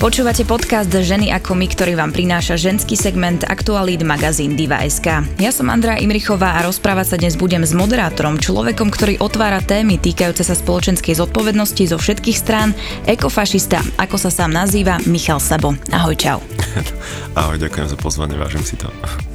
[0.00, 5.28] Počúvate podcast Ženy ako my, ktorý vám prináša ženský segment Aktualít magazín Diva.sk.
[5.36, 10.00] Ja som Andrea Imrichová a rozprávať sa dnes budem s moderátorom, človekom, ktorý otvára témy
[10.00, 12.72] týkajúce sa spoločenskej zodpovednosti zo všetkých strán,
[13.04, 15.76] ekofašista, ako sa sám nazýva, Michal Sabo.
[15.92, 16.40] Ahoj, čau.
[17.36, 18.88] Ahoj, ďakujem za pozvanie, vážim si to.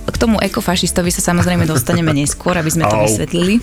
[0.10, 3.06] K tomu ekofašistovi sa samozrejme dostaneme neskôr, aby sme to Au.
[3.06, 3.62] vysvetlili.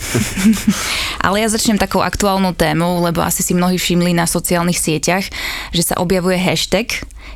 [1.27, 5.27] Ale ja začnem takou aktuálnou témou, lebo asi si mnohí všimli na sociálnych sieťach,
[5.73, 6.92] že sa objavuje hashtag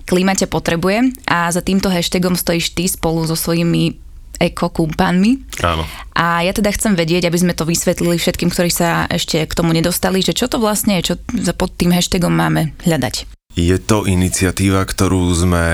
[0.06, 3.98] Klíma ťa potrebuje a za týmto hashtagom stojíš ty spolu so svojimi
[4.38, 5.64] ekokumpanmi.
[5.64, 5.83] Áno.
[6.12, 9.73] A ja teda chcem vedieť, aby sme to vysvetlili všetkým, ktorí sa ešte k tomu
[9.73, 11.14] nedostali, že čo to vlastne je, čo
[11.56, 13.27] pod tým hashtagom máme hľadať.
[13.56, 15.66] Je to iniciatíva, ktorú sme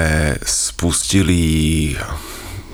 [0.46, 1.42] spustili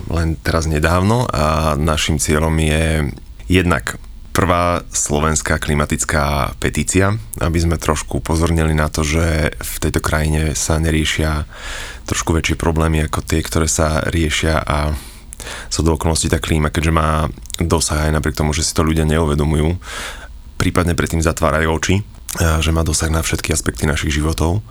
[0.08, 3.12] len teraz nedávno a našim cieľom je
[3.48, 3.96] jednak
[4.38, 10.78] prvá slovenská klimatická petícia, aby sme trošku upozornili na to, že v tejto krajine sa
[10.78, 11.42] neriešia
[12.06, 14.94] trošku väčšie problémy ako tie, ktoré sa riešia a
[15.66, 17.26] sú do okolností tá klíma, keďže má
[17.58, 19.74] dosah aj napriek tomu, že si to ľudia neuvedomujú,
[20.54, 21.96] prípadne predtým zatvárajú oči,
[22.38, 24.62] že má dosah na všetky aspekty našich životov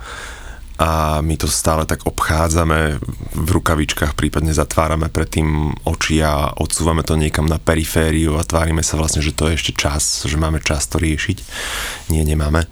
[0.78, 3.02] a my to stále tak obchádzame
[3.34, 8.94] v rukavičkách, prípadne zatvárame predtým oči a odsúvame to niekam na perifériu a tvárime sa
[8.94, 11.38] vlastne, že to je ešte čas, že máme čas to riešiť.
[12.14, 12.70] Nie, nemáme.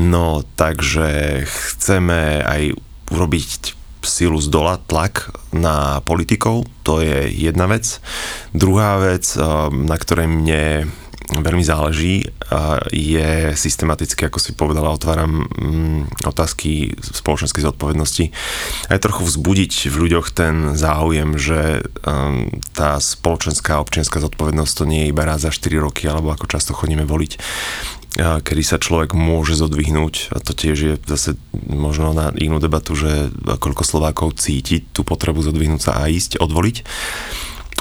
[0.00, 2.72] No, takže chceme aj
[3.12, 8.00] urobiť silu z dola, tlak na politikov, to je jedna vec.
[8.56, 9.28] Druhá vec,
[9.70, 10.90] na ktorej mne
[11.30, 12.26] veľmi záleží,
[12.90, 18.34] je systematicky, ako si povedala, otváram mm, otázky spoločenskej zodpovednosti.
[18.90, 25.06] Aj trochu vzbudiť v ľuďoch ten záujem, že um, tá spoločenská občianská zodpovednosť to nie
[25.06, 27.32] je iba raz za 4 roky, alebo ako často chodíme voliť
[28.20, 31.32] kedy sa človek môže zodvihnúť a to tiež je zase
[31.64, 36.76] možno na inú debatu, že koľko Slovákov cíti tú potrebu zodvihnúť sa a ísť odvoliť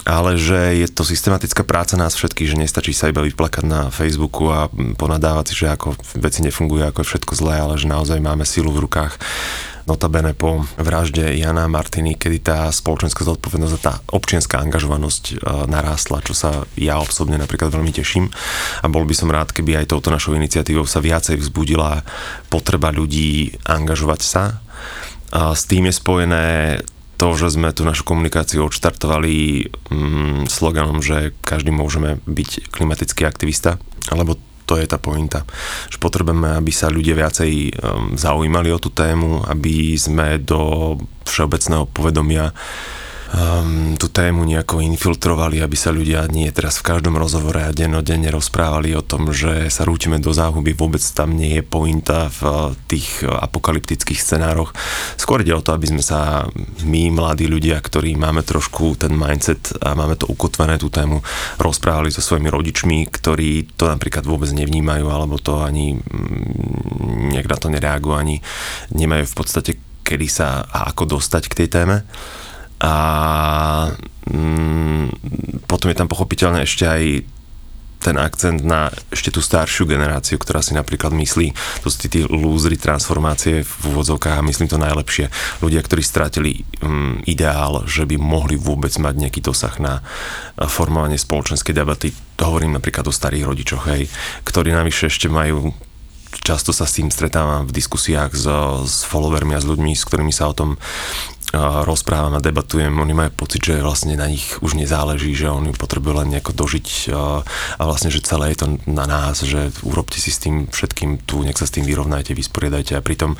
[0.02, 4.50] ale že je to systematická práca nás všetkých, že nestačí sa iba vyplakať na Facebooku
[4.50, 4.66] a
[4.98, 8.74] ponadávať si, že ako veci nefungujú, ako je všetko zlé, ale že naozaj máme silu
[8.74, 9.14] v rukách.
[9.90, 15.34] Notabene po vražde Jana Martiny, kedy tá spoločenská zodpovednosť a tá občianská angažovanosť e,
[15.66, 18.30] narástla, čo sa ja osobne napríklad veľmi teším.
[18.82, 22.06] A bol by som rád, keby aj touto našou iniciatívou sa viacej vzbudila
[22.54, 24.62] potreba ľudí angažovať sa.
[25.34, 26.46] A s tým je spojené
[27.22, 33.78] to, že sme tú našu komunikáciu odštartovali mm, sloganom, že každý môžeme byť klimatický aktivista,
[34.09, 35.46] alebo to je tá pointa,
[35.94, 40.98] že potrebujeme, aby sa ľudia viacej um, zaujímali o tú tému, aby sme do
[41.30, 42.50] všeobecného povedomia
[43.31, 48.28] um, tú tému nejako infiltrovali, aby sa ľudia nie teraz v každom rozhovore a dennodenne
[48.31, 52.53] rozprávali o tom, že sa rútime do záhuby, vôbec tam nie je pointa v uh,
[52.88, 54.75] tých apokalyptických scenároch.
[55.16, 56.46] Skôr ide o to, aby sme sa
[56.84, 61.24] my, mladí ľudia, ktorí máme trošku ten mindset a máme to ukotvené tú tému,
[61.59, 67.58] rozprávali so svojimi rodičmi, ktorí to napríklad vôbec nevnímajú, alebo to ani mm, nejak na
[67.58, 68.36] to nereagujú, ani
[68.91, 69.72] nemajú v podstate
[70.02, 72.03] kedy sa a ako dostať k tej téme
[72.81, 72.94] a
[74.25, 75.06] mm,
[75.69, 77.03] potom je tam pochopiteľne ešte aj
[78.02, 81.53] ten akcent na ešte tú staršiu generáciu, ktorá si napríklad myslí,
[81.86, 85.30] to sú tí lúzry transformácie v úvodzovkách a myslím to najlepšie.
[85.62, 90.02] Ľudia, ktorí strátili um, ideál, že by mohli vôbec mať nejaký dosah na
[90.66, 92.09] formovanie spoločenskej debaty.
[92.41, 94.09] To hovorím napríklad o starých rodičoch, hej,
[94.41, 95.70] ktorí navyše ešte majú
[96.41, 98.46] často sa s tým stretávam v diskusiách s,
[98.88, 100.80] s followermi a s ľuďmi, s ktorými sa o tom
[101.60, 106.24] rozprávam a debatujem, oni majú pocit, že vlastne na nich už nezáleží, že oni potrebujú
[106.24, 107.12] len nejako dožiť
[107.78, 111.44] a vlastne, že celé je to na nás, že urobte si s tým všetkým tu,
[111.44, 113.36] nech sa s tým vyrovnajte, vysporiadajte a pritom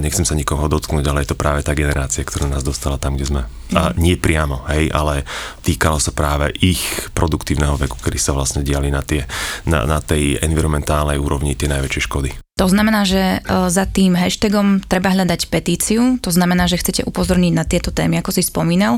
[0.00, 3.28] nechcem sa nikoho dotknúť, ale je to práve tá generácia, ktorá nás dostala tam, kde
[3.28, 3.42] sme.
[3.74, 5.26] A nie priamo, hej, ale
[5.66, 6.80] týkalo sa práve ich
[7.12, 9.26] produktívneho veku, kedy sa vlastne diali na, tie,
[9.66, 12.45] na, na tej environmentálnej úrovni tie najväčšie škody.
[12.56, 13.38] To znamená, že e,
[13.68, 18.32] za tým hashtagom treba hľadať petíciu, to znamená, že chcete upozorniť na tieto témy, ako
[18.32, 18.96] si spomínal.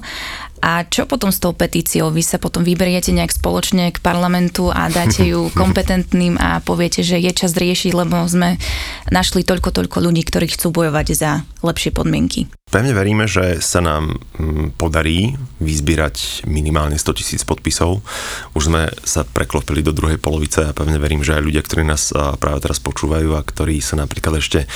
[0.63, 2.15] A čo potom s tou petíciou?
[2.15, 7.19] Vy sa potom vyberiete nejak spoločne k parlamentu a dáte ju kompetentným a poviete, že
[7.19, 8.63] je čas riešiť, lebo sme
[9.11, 12.47] našli toľko, toľko ľudí, ktorí chcú bojovať za lepšie podmienky.
[12.69, 18.05] Pevne veríme, že sa nám mm, podarí vyzbierať minimálne 100 tisíc podpisov.
[18.53, 22.13] Už sme sa preklopili do druhej polovice a pevne verím, že aj ľudia, ktorí nás
[22.37, 24.69] práve teraz počúvajú a ktorí sa napríklad ešte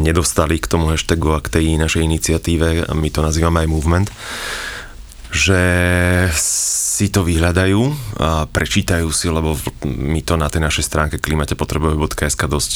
[0.00, 4.08] nedostali k tomu hashtagu a k tej našej iniciatíve, my to nazývame aj movement,
[5.28, 5.60] že
[6.96, 7.80] si to vyhľadajú,
[8.24, 9.52] a prečítajú si, lebo
[9.84, 12.72] my to na tej našej stránke klimatepotrebuje.sk dosť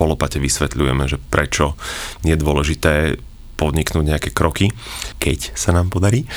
[0.00, 1.76] polopate vysvetľujeme, že prečo
[2.24, 3.20] je dôležité
[3.58, 4.70] podniknúť nejaké kroky,
[5.18, 6.30] keď sa nám podarí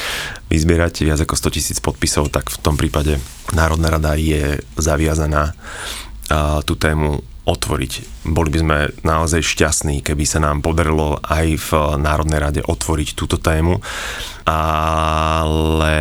[0.49, 3.21] vyzbierať viac ako 100 tisíc podpisov, tak v tom prípade
[3.53, 5.53] Národná rada je zaviazaná
[6.65, 8.23] tú tému otvoriť.
[8.29, 13.41] Boli by sme naozaj šťastní, keby sa nám podarilo aj v Národnej rade otvoriť túto
[13.41, 13.81] tému,
[14.45, 15.97] ale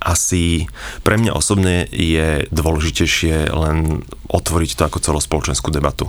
[0.00, 0.64] asi
[1.04, 4.00] pre mňa osobne je dôležitejšie len
[4.32, 6.08] otvoriť to ako celospoločenskú debatu.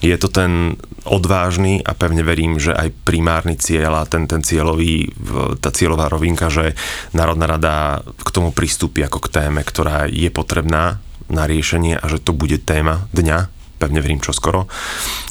[0.00, 5.12] Je to ten odvážny a pevne verím, že aj primárny cieľ a ten, ten cieľový,
[5.60, 6.76] tá cieľová rovinka, že
[7.12, 7.74] Národná rada
[8.04, 11.00] k tomu pristúpi ako k téme, ktorá je potrebná
[11.30, 14.68] na riešenie a že to bude téma dňa pevne verím čo skoro.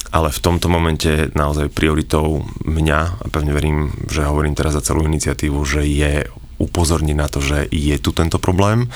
[0.09, 5.05] Ale v tomto momente naozaj prioritou mňa, a pevne verím, že hovorím teraz za celú
[5.05, 6.25] iniciatívu, že je
[6.57, 8.89] upozorniť na to, že je tu tento problém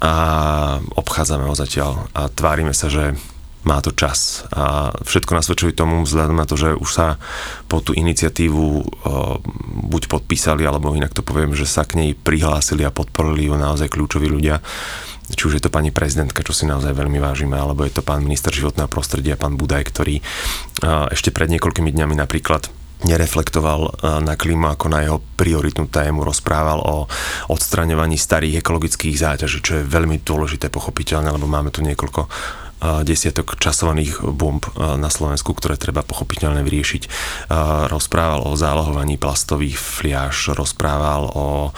[0.00, 0.14] a
[0.96, 3.12] obchádzame ho zatiaľ a tvárime sa, že
[3.62, 4.42] má to čas.
[4.50, 7.16] A všetko nasvedčuje tomu vzhľadom na to, že už sa
[7.70, 8.82] po tú iniciatívu o,
[9.86, 13.90] buď podpísali, alebo inak to poviem, že sa k nej prihlásili a podporili ju naozaj
[13.90, 14.58] kľúčoví ľudia
[15.32, 18.20] či už je to pani prezidentka, čo si naozaj veľmi vážime, alebo je to pán
[18.20, 20.20] minister životného prostredia, pán Budaj, ktorý
[21.08, 22.68] ešte pred niekoľkými dňami napríklad
[23.02, 26.96] nereflektoval na klímu ako na jeho prioritnú tému, rozprával o
[27.50, 32.30] odstraňovaní starých ekologických záťaží, čo je veľmi dôležité pochopiteľné, lebo máme tu niekoľko
[33.06, 37.02] desiatok časovaných bomb na Slovensku, ktoré treba pochopiteľne vyriešiť.
[37.88, 41.70] Rozprával o zálohovaní plastových fliaž, rozprával o,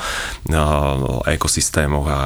[0.48, 2.20] o ekosystémoch a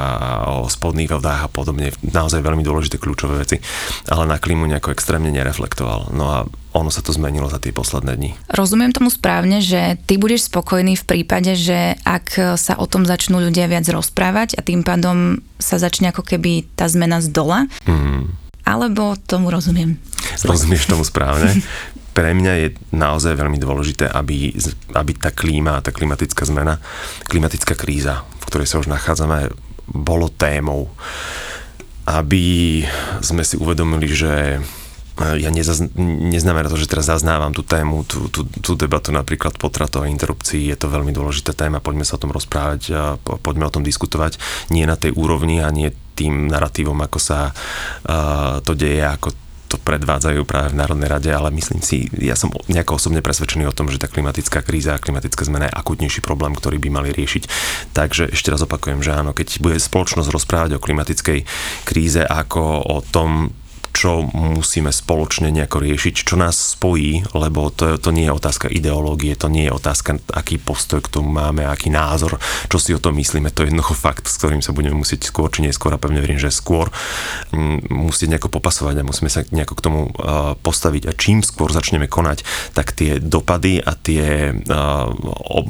[0.62, 1.90] o spodných vodách a podobne.
[2.06, 3.58] Naozaj veľmi dôležité kľúčové veci,
[4.06, 6.14] ale na klímu nejako extrémne nereflektoval.
[6.14, 6.38] No a
[6.76, 8.30] ono sa to zmenilo za tie posledné dni.
[8.54, 13.42] Rozumiem tomu správne, že ty budeš spokojný v prípade, že ak sa o tom začnú
[13.42, 17.66] ľudia viac rozprávať a tým pádom sa začne ako keby tá zmena z dola.
[17.82, 18.37] Mm
[18.68, 19.96] alebo tomu rozumiem?
[20.44, 21.56] Rozumieš tomu správne.
[22.18, 24.52] Pre mňa je naozaj veľmi dôležité, aby,
[24.92, 26.82] aby tá klíma, tá klimatická zmena,
[27.30, 29.54] klimatická kríza, v ktorej sa už nachádzame,
[29.86, 30.90] bolo témou.
[32.04, 32.82] Aby
[33.22, 34.58] sme si uvedomili, že
[35.18, 40.14] ja nezaz, neznamená to, že teraz zaznávam tú tému, tú, tú, tú debatu napríklad potratovej
[40.14, 43.82] interrupcii, je to veľmi dôležitá téma, poďme sa o tom rozprávať a poďme o tom
[43.82, 44.38] diskutovať,
[44.70, 49.30] nie na tej úrovni a nie tým narratívom, ako sa uh, to deje, ako
[49.68, 53.76] to predvádzajú práve v Národnej rade, ale myslím si, ja som nejako osobne presvedčený o
[53.76, 57.44] tom, že tá klimatická kríza a klimatická zmena je akutnejší problém, ktorý by mali riešiť.
[57.92, 61.44] Takže ešte raz opakujem, že áno, keď bude spoločnosť rozprávať o klimatickej
[61.84, 63.52] kríze ako o tom,
[63.98, 69.34] čo musíme spoločne nejako riešiť, čo nás spojí, lebo to, to nie je otázka ideológie,
[69.34, 72.38] to nie je otázka, aký postoj k tomu máme, aký názor,
[72.70, 75.50] čo si o tom myslíme, to je jednoducho fakt, s ktorým sa budeme musieť skôr
[75.50, 76.94] či neskôr, a pevne verím, že skôr
[77.50, 81.10] mm, musieť nejako popasovať a musíme sa nejako k tomu uh, postaviť.
[81.10, 82.46] A čím skôr začneme konať,
[82.78, 85.10] tak tie dopady a tie uh,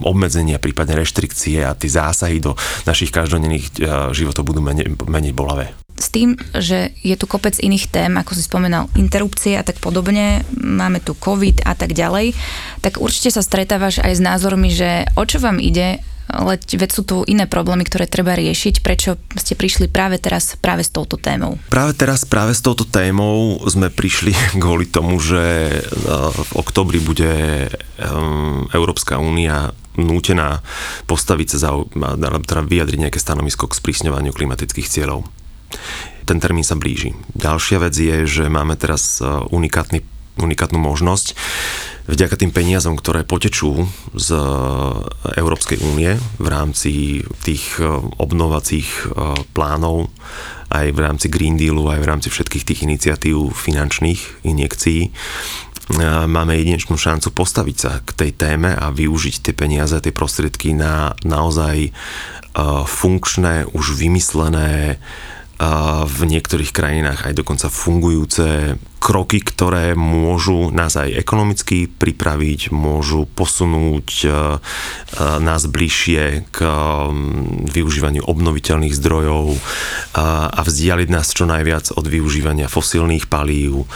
[0.04, 2.52] obmedzenia, prípadne reštrikcie a tie zásahy do
[2.84, 7.90] našich každodenných uh, životov budú menej, menej bolavé s tým, že je tu kopec iných
[7.90, 12.32] tém, ako si spomenal, interrupcie a tak podobne, máme tu COVID a tak ďalej,
[12.80, 17.02] tak určite sa stretávaš aj s názormi, že o čo vám ide, Leď, veď sú
[17.08, 18.84] tu iné problémy, ktoré treba riešiť.
[18.84, 21.56] Prečo ste prišli práve teraz práve s touto témou?
[21.72, 25.80] Práve teraz práve s touto témou sme prišli kvôli tomu, že e,
[26.28, 27.68] v oktobri bude e,
[28.76, 30.60] Európska únia nútená
[31.08, 31.70] postaviť sa za,
[32.44, 35.26] teda vyjadriť nejaké stanovisko k sprísňovaniu klimatických cieľov
[36.28, 37.16] ten termín sa blíži.
[37.32, 40.04] Ďalšia vec je, že máme teraz e, unikátny,
[40.36, 41.32] unikátnu možnosť
[42.04, 44.40] vďaka tým peniazom, ktoré potečú z e,
[45.40, 47.88] Európskej únie v rámci tých e,
[48.20, 49.08] obnovacích
[49.56, 50.12] plánov,
[50.68, 55.08] aj v rámci Green Dealu, aj v rámci všetkých tých iniciatív finančných injekcií,
[56.28, 61.16] máme jedinečnú šancu postaviť sa k tej téme a využiť tie peniaze, tie prostriedky na
[61.24, 61.96] naozaj
[62.84, 65.00] funkčné, už vymyslené
[66.06, 74.08] v niektorých krajinách aj dokonca fungujúce kroky, ktoré môžu nás aj ekonomicky pripraviť, môžu posunúť
[74.22, 74.34] e, e,
[75.42, 76.58] nás bližšie k
[77.74, 79.58] využívaniu obnoviteľných zdrojov
[80.18, 83.86] a vzdialiť nás čo najviac od využívania fosílnych palív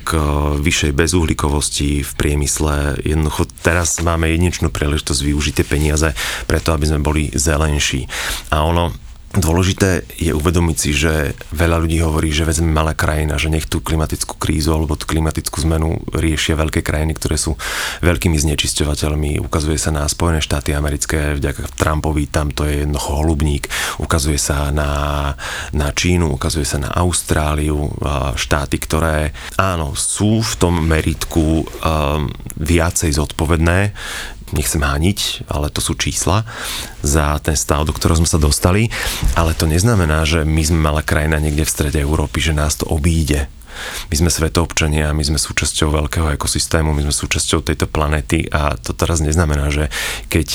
[0.00, 0.10] k
[0.58, 3.04] vyššej bezuhlíkovosti v priemysle.
[3.04, 6.08] Jednoducho teraz máme jedinečnú príležitosť využiť tie peniaze
[6.48, 8.08] preto, aby sme boli zelenší.
[8.48, 13.46] A ono Dôležité je uvedomiť si, že veľa ľudí hovorí, že vezme malá krajina, že
[13.46, 17.54] nech tú klimatickú krízu alebo tú klimatickú zmenu riešia veľké krajiny, ktoré sú
[18.02, 19.38] veľkými znečisťovateľmi.
[19.38, 23.70] Ukazuje sa na Spojené štáty americké, vďaka Trumpovi, tam to je jednoducho holubník.
[24.02, 24.90] Ukazuje sa na,
[25.70, 27.86] na Čínu, ukazuje sa na Austráliu,
[28.34, 32.26] štáty, ktoré áno, sú v tom meritku um,
[32.58, 33.94] viacej zodpovedné,
[34.56, 36.48] nechcem hániť, ale to sú čísla
[37.04, 38.88] za ten stav, do ktorého sme sa dostali,
[39.38, 42.88] ale to neznamená, že my sme malá krajina niekde v strede Európy, že nás to
[42.88, 43.46] obíde
[44.10, 48.92] my sme svetoobčania, my sme súčasťou veľkého ekosystému, my sme súčasťou tejto planety a to
[48.92, 49.92] teraz neznamená, že
[50.32, 50.48] keď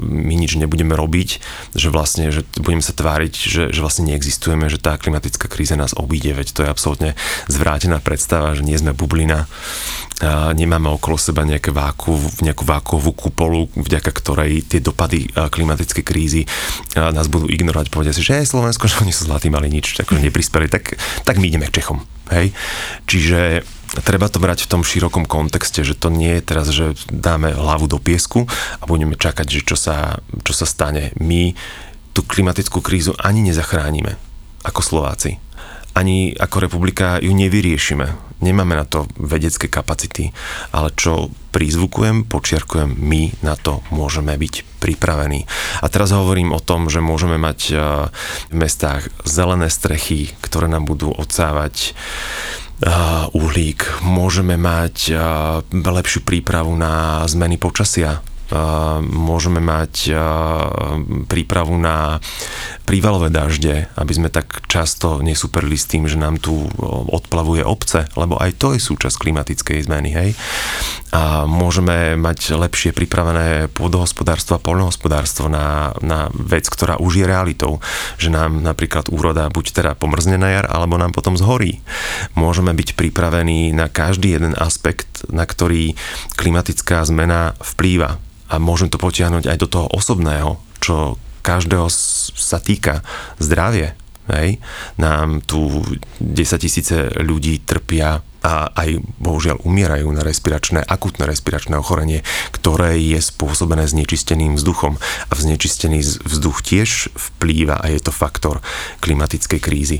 [0.00, 1.42] my nič nebudeme robiť,
[1.74, 5.94] že vlastne, že budeme sa tváriť, že, že vlastne neexistujeme, že tá klimatická kríza nás
[5.96, 7.10] obíde, veď to je absolútne
[7.46, 9.50] zvrátená predstava, že nie sme bublina,
[10.52, 12.12] nemáme okolo seba nejaké váku,
[12.44, 16.42] nejakú vákovú kupolu, vďaka ktorej tie dopady klimatickej krízy
[16.92, 20.12] nás budú ignorovať, povedia si, že je Slovensko, že oni sú zlatí, mali nič, tak
[20.12, 22.04] neprispeli, tak, tak my ideme k Čechom.
[22.30, 22.54] Hej?
[23.10, 23.66] Čiže
[24.06, 27.90] treba to brať v tom širokom kontexte, že to nie je teraz, že dáme hlavu
[27.90, 28.46] do piesku
[28.78, 31.10] a budeme čakať, že čo sa, čo sa stane.
[31.18, 31.52] My
[32.14, 34.14] tú klimatickú krízu ani nezachránime
[34.62, 35.42] ako Slováci.
[35.90, 38.38] Ani ako republika ju nevyriešime.
[38.40, 40.30] Nemáme na to vedecké kapacity,
[40.70, 45.44] ale čo prizvukujem, počiarkujem, my na to môžeme byť pripravení.
[45.82, 47.60] A teraz hovorím o tom, že môžeme mať
[48.48, 51.92] v mestách zelené strechy, ktoré nám budú odsávať
[53.36, 55.12] uhlík, môžeme mať
[55.68, 58.24] lepšiu prípravu na zmeny počasia,
[59.06, 60.14] môžeme mať
[61.30, 62.18] prípravu na
[62.84, 66.66] prívalové dažde, aby sme tak často nesúperili s tým, že nám tu
[67.10, 70.30] odplavuje obce, lebo aj to je súčasť klimatickej zmeny, hej.
[71.14, 77.78] A môžeme mať lepšie pripravené pôdohospodárstvo a poľnohospodárstvo na, na vec, ktorá už je realitou,
[78.18, 81.82] že nám napríklad úroda buď teda pomrzne na jar, alebo nám potom zhorí.
[82.34, 85.94] Môžeme byť pripravení na každý jeden aspekt, na ktorý
[86.34, 88.18] klimatická zmena vplýva
[88.50, 91.86] a môžem to potiahnuť aj do toho osobného, čo každého
[92.36, 93.06] sa týka
[93.38, 93.94] zdravie.
[94.30, 94.62] Hej.
[94.98, 95.82] Nám tu
[96.22, 103.20] 10 tisíce ľudí trpia a aj bohužiaľ umierajú na respiračné, akutné respiračné ochorenie, ktoré je
[103.20, 104.96] spôsobené znečisteným vzduchom.
[105.28, 108.64] A znečistený vzduch tiež vplýva a je to faktor
[109.04, 109.98] klimatickej krízy.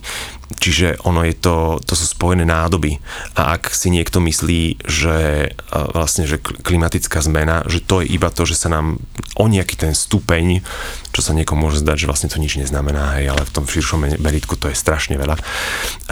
[0.51, 2.99] Čiže ono je to, to sú spojené nádoby.
[3.39, 8.43] A ak si niekto myslí, že vlastne, že klimatická zmena, že to je iba to,
[8.43, 8.99] že sa nám
[9.39, 10.59] o nejaký ten stupeň,
[11.15, 14.19] čo sa niekomu môže zdať, že vlastne to nič neznamená, hej, ale v tom širšom
[14.19, 15.39] meritku to je strašne veľa,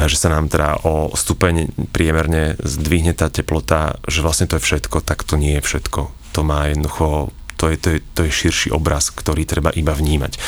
[0.06, 5.02] že sa nám teda o stupeň priemerne zdvihne tá teplota, že vlastne to je všetko,
[5.02, 6.14] tak to nie je všetko.
[6.36, 10.38] To má jednoducho to je, to, je, to je širší obraz, ktorý treba iba vnímať.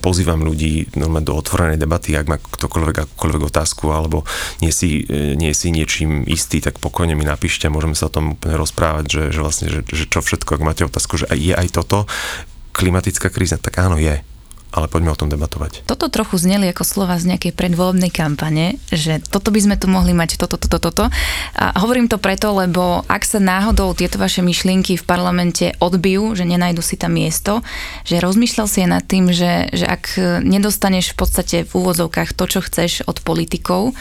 [0.00, 4.24] Pozývam ľudí normálne do otvorenej debaty, ak má ktokoľvek akúkoľvek otázku, alebo
[4.64, 8.40] nie si, e, nie si niečím istý, tak pokojne mi napíšte, môžeme sa o tom
[8.40, 11.76] úplne rozprávať, že, že vlastne, že, že čo všetko, ak máte otázku, že je aj
[11.76, 12.08] toto
[12.72, 14.24] klimatická kríza, tak áno, je
[14.76, 15.88] ale poďme o tom debatovať.
[15.88, 20.12] Toto trochu zneli ako slova z nejakej predvolebnej kampane, že toto by sme tu mohli
[20.12, 21.08] mať, toto, toto, toto.
[21.56, 26.44] A hovorím to preto, lebo ak sa náhodou tieto vaše myšlienky v parlamente odbijú, že
[26.44, 27.64] nenajdu si tam miesto,
[28.04, 32.44] že rozmýšľal si aj nad tým, že, že ak nedostaneš v podstate v úvodzovkách to,
[32.44, 33.96] čo chceš od politikov,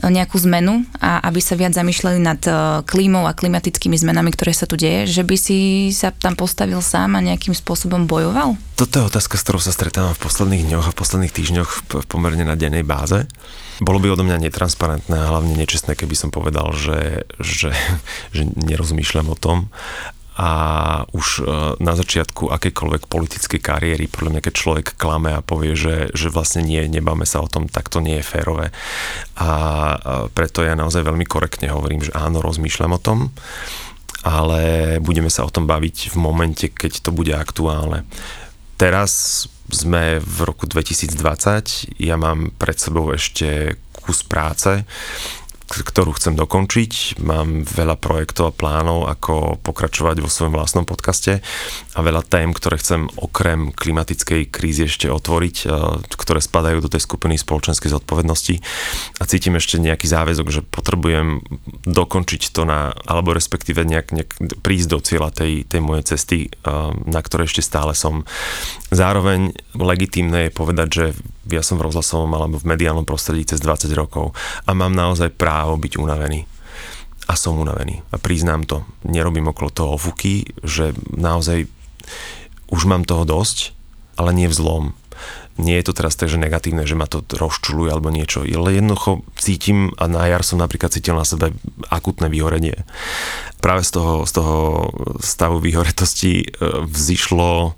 [0.00, 2.52] nejakú zmenu a aby sa viac zamýšľali nad e,
[2.88, 7.20] klímou a klimatickými zmenami, ktoré sa tu deje, že by si sa tam postavil sám
[7.20, 8.56] a nejakým spôsobom bojoval?
[8.80, 11.82] Toto je otázka, s ktorou sa stretávam v posledných dňoch a v posledných týždňoch v
[12.08, 13.28] pomerne na dennej báze.
[13.84, 17.76] Bolo by odo mňa netransparentné a hlavne nečestné, keby som povedal, že, že,
[18.34, 19.68] že nerozmýšľam o tom
[20.32, 20.50] a
[21.12, 21.42] už e,
[21.76, 26.64] na začiatku akejkoľvek politickej kariéry podľa mňa keď človek klame a povie, že, že vlastne
[26.64, 28.72] nie, nebáme sa o tom, tak to nie je férové.
[29.36, 29.50] A
[30.32, 33.18] preto ja naozaj veľmi korektne hovorím, že áno, rozmýšľam o tom,
[34.24, 38.08] ale budeme sa o tom baviť v momente, keď to bude aktuálne.
[38.80, 44.82] Teraz sme v roku 2020, ja mám pred sebou ešte kus práce,
[45.80, 47.24] ktorú chcem dokončiť.
[47.24, 51.40] Mám veľa projektov a plánov, ako pokračovať vo svojom vlastnom podcaste
[51.96, 55.56] a veľa tém, ktoré chcem okrem klimatickej krízy ešte otvoriť,
[56.12, 58.60] ktoré spadajú do tej skupiny spoločenskej zodpovednosti.
[59.16, 61.40] A cítim ešte nejaký záväzok, že potrebujem
[61.88, 66.52] dokončiť to na, alebo respektíve nejak, nejak prísť do cieľa tej, tej mojej cesty,
[67.08, 68.28] na ktorej ešte stále som.
[68.92, 71.04] Zároveň legitímne je povedať, že
[71.50, 75.74] ja som v rozhlasovom alebo v mediálnom prostredí cez 20 rokov a mám naozaj právo
[75.80, 76.46] byť unavený.
[77.30, 78.02] A som unavený.
[78.10, 78.82] A priznám to.
[79.06, 81.70] Nerobím okolo toho fuky, že naozaj
[82.72, 83.76] už mám toho dosť,
[84.18, 84.84] ale nie v zlom.
[85.60, 89.20] nie je to teraz tak, že negatívne, že ma to rozčuluje alebo niečo, ale jednoducho
[89.36, 91.52] cítim a na jar som napríklad cítil na sebe
[91.92, 92.88] akutné vyhorenie.
[93.60, 94.56] Práve z toho, z toho
[95.20, 96.46] stavu vyhoretosti e,
[96.88, 97.76] vzýšlo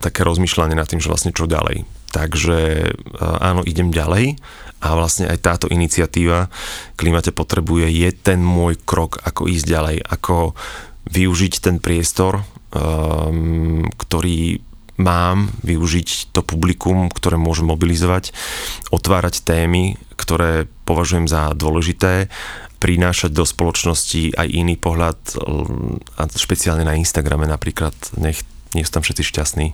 [0.00, 1.84] také rozmýšľanie nad tým, že vlastne čo ďalej.
[2.10, 4.38] Takže e, áno, idem ďalej.
[4.80, 6.48] A vlastne aj táto iniciatíva
[6.96, 10.56] Klimate potrebuje je ten môj krok, ako ísť ďalej, ako
[11.10, 12.40] využiť ten priestor,
[12.72, 14.64] um, ktorý
[15.00, 18.36] mám, využiť to publikum, ktoré môžem mobilizovať,
[18.92, 22.28] otvárať témy, ktoré považujem za dôležité,
[22.80, 25.20] prinášať do spoločnosti aj iný pohľad,
[26.16, 28.40] a špeciálne na Instagrame napríklad, nech
[28.74, 29.66] nie sú tam všetci šťastní.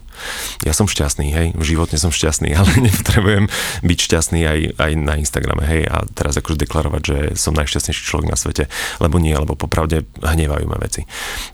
[0.64, 3.46] Ja som šťastný, hej, v živote som šťastný, ale nepotrebujem
[3.84, 8.32] byť šťastný aj, aj na Instagrame, hej, a teraz akože deklarovať, že som najšťastnejší človek
[8.32, 11.04] na svete, lebo nie, lebo popravde hnevajú ma veci.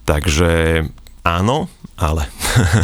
[0.06, 0.82] Takže
[1.26, 1.66] áno,
[1.98, 2.30] ale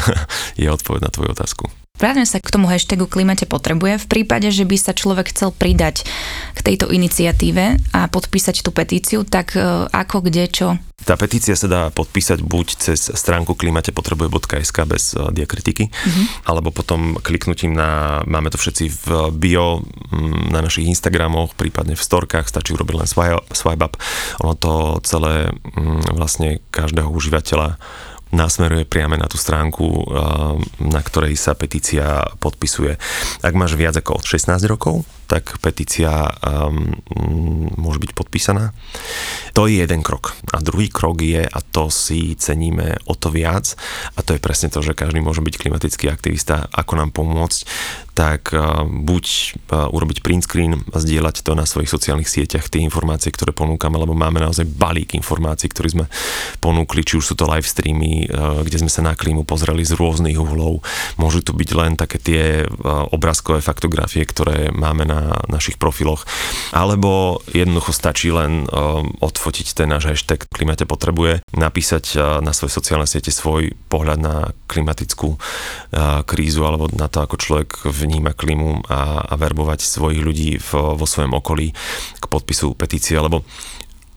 [0.60, 1.77] je odpoveď na tvoju otázku.
[1.98, 4.06] Vráťme sa k tomu hashtagu Klimate potrebuje.
[4.06, 6.06] V prípade, že by sa človek chcel pridať
[6.54, 10.78] k tejto iniciatíve a podpísať tú petíciu, tak e, ako, kde, čo?
[11.02, 16.24] Tá petícia sa dá podpísať buď cez stránku klimatepotrebuje.sk bez e, diakritiky, uh-huh.
[16.46, 22.02] alebo potom kliknutím na, máme to všetci v bio, mm, na našich Instagramoch, prípadne v
[22.02, 23.98] storkách, stačí urobiť len swipe, swipe up.
[24.46, 27.78] Ono to celé mm, vlastne každého užívateľa
[28.32, 30.04] nasmeruje priame na tú stránku, eh,
[30.84, 32.96] na ktorej sa petícia podpisuje.
[33.40, 36.96] Ak máš viac ako od 16 rokov, tak petícia um,
[37.76, 38.72] môže byť podpísaná.
[39.52, 40.32] To je jeden krok.
[40.56, 43.76] A druhý krok je, a to si ceníme o to viac,
[44.16, 47.60] a to je presne to, že každý môže byť klimatický aktivista, ako nám pomôcť,
[48.18, 49.24] tak uh, buď
[49.70, 54.00] uh, urobiť print screen a zdieľať to na svojich sociálnych sieťach, tie informácie, ktoré ponúkame,
[54.00, 56.04] lebo máme naozaj balík informácií, ktoré sme
[56.58, 59.94] ponúkli, či už sú to live streamy, uh, kde sme sa na klímu pozreli z
[59.94, 60.82] rôznych uhlov.
[61.20, 62.42] Môžu tu byť len také tie
[63.12, 66.24] obrázkové faktografie, ktoré máme na na našich profiloch,
[66.70, 68.70] alebo jednoducho stačí len
[69.18, 74.34] odfotiť ten náš hashtag Klimate potrebuje, napísať na svoje sociálne siete svoj pohľad na
[74.70, 75.36] klimatickú
[76.24, 77.68] krízu alebo na to, ako človek
[78.08, 81.76] vníma klímu a, a verbovať svojich ľudí v, vo svojom okolí
[82.16, 83.44] k podpisu petície, lebo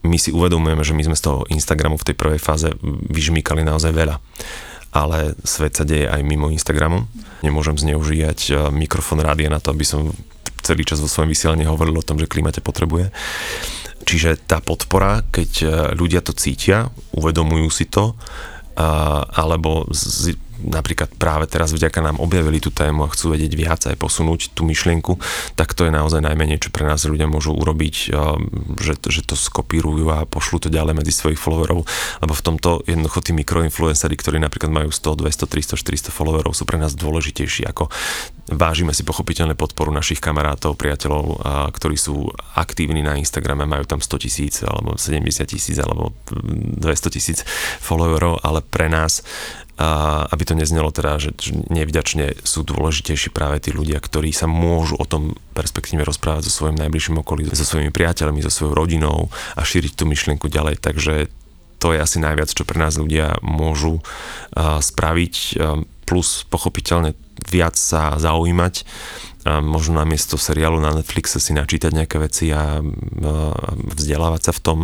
[0.02, 2.72] my si uvedomujeme, že my sme z toho Instagramu v tej prvej fáze
[3.12, 4.16] vyžmýkali naozaj veľa
[4.92, 7.08] ale svet sa deje aj mimo Instagramu.
[7.40, 10.12] Nemôžem zneužívať mikrofón rádia na to, aby som
[10.60, 13.08] celý čas vo svojom vysielaní hovoril o tom, že klimate potrebuje.
[14.04, 15.66] Čiže tá podpora, keď e,
[15.96, 18.18] ľudia to cítia, uvedomujú si to,
[18.72, 19.84] alebo
[20.62, 24.62] napríklad práve teraz vďaka nám objavili tú tému a chcú vedieť viac aj posunúť tú
[24.62, 25.18] myšlienku,
[25.58, 27.94] tak to je naozaj najmenej, čo pre nás ľudia môžu urobiť,
[28.78, 31.84] že, že to skopírujú a pošlú to ďalej medzi svojich followerov,
[32.22, 36.64] lebo v tomto jednoducho tí mikroinfluenceri, ktorí napríklad majú 100, 200, 300, 400 followerov, sú
[36.64, 37.90] pre nás dôležitejší ako
[38.50, 41.40] vážime si pochopiteľne podporu našich kamarátov, priateľov,
[41.72, 42.26] ktorí sú
[42.58, 47.46] aktívni na Instagrame, majú tam 100 tisíc alebo 70 tisíc alebo 200 tisíc
[47.78, 49.22] followerov, ale pre nás
[49.82, 54.94] a aby to neznelo teda, že nevďačne sú dôležitejší práve tí ľudia, ktorí sa môžu
[54.94, 59.66] o tom perspektíve rozprávať so svojím najbližším okolím, so svojimi priateľmi, so svojou rodinou a
[59.66, 60.78] šíriť tú myšlienku ďalej.
[60.78, 61.26] Takže
[61.82, 63.98] to je asi najviac, čo pre nás ľudia môžu
[64.54, 65.58] spraviť,
[66.06, 67.18] plus pochopiteľne
[67.50, 68.86] viac sa zaujímať.
[69.42, 72.78] A možno namiesto seriálu na Netflixe si načítať nejaké veci a
[73.98, 74.78] vzdelávať sa v tom,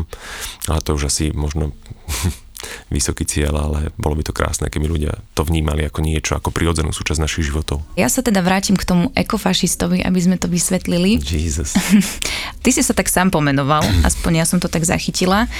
[0.67, 1.71] ale to už asi možno
[2.91, 6.91] vysoký cieľ, ale bolo by to krásne, keby ľudia to vnímali ako niečo, ako prirodzenú
[6.91, 7.85] súčasť našich životov.
[7.95, 11.21] Ja sa teda vrátim k tomu ekofašistovi, aby sme to vysvetlili.
[11.23, 11.77] Jesus.
[12.65, 15.51] ty si sa tak sám pomenoval, aspoň ja som to tak zachytila.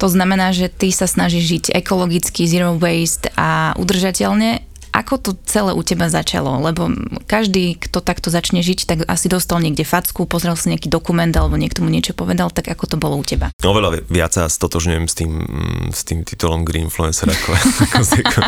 [0.00, 5.72] To znamená, že ty sa snažíš žiť ekologicky, zero waste a udržateľne ako to celé
[5.72, 6.60] u teba začalo?
[6.60, 6.92] Lebo
[7.24, 11.56] každý, kto takto začne žiť, tak asi dostal niekde facku, pozrel si nejaký dokument alebo
[11.56, 13.48] niekto mu niečo povedal, tak ako to bolo u teba?
[13.64, 17.56] Oveľa viac sa stotožňujem s tým, mm, s tým titulom Green Influencer ako,
[17.88, 18.40] ako s eko,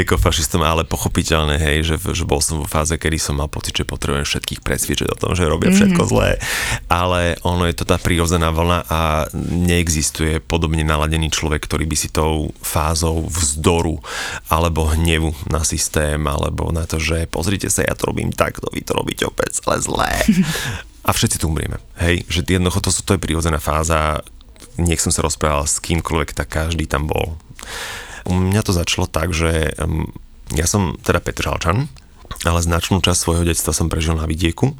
[0.00, 3.84] ekofašistom, ale pochopiteľne, hej, že, že bol som vo fáze, kedy som mal pocit, že
[3.84, 6.12] potrebujem všetkých presviečať o tom, že robia všetko mm-hmm.
[6.16, 6.40] zlé,
[6.88, 9.00] ale ono je to tá prírodzená vlna a
[9.36, 14.00] neexistuje podobne naladený človek, ktorý by si tou fázou vzdoru
[14.48, 18.70] alebo hnevu na systém systém, alebo na to, že pozrite sa, ja to robím takto,
[18.70, 20.14] vy to robíte opäť ale zlé.
[21.08, 21.82] A všetci tu umrieme.
[21.98, 24.22] Hej, že jednoducho to, to je prírodzená fáza,
[24.78, 27.34] nech som sa rozprával s kýmkoľvek, tak každý tam bol.
[28.28, 29.74] U mňa to začalo tak, že
[30.54, 31.88] ja som teda Petržalčan,
[32.46, 34.76] ale značnú časť svojho detstva som prežil na vidieku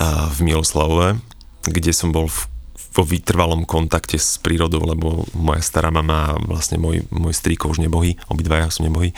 [0.00, 1.18] v Miloslavove,
[1.66, 2.46] kde som bol v
[2.94, 7.82] vo vytrvalom kontakte s prírodou, lebo moja stará mama a vlastne môj, môj strýko už
[7.82, 9.10] nebohý, obidvaja sú nebohí,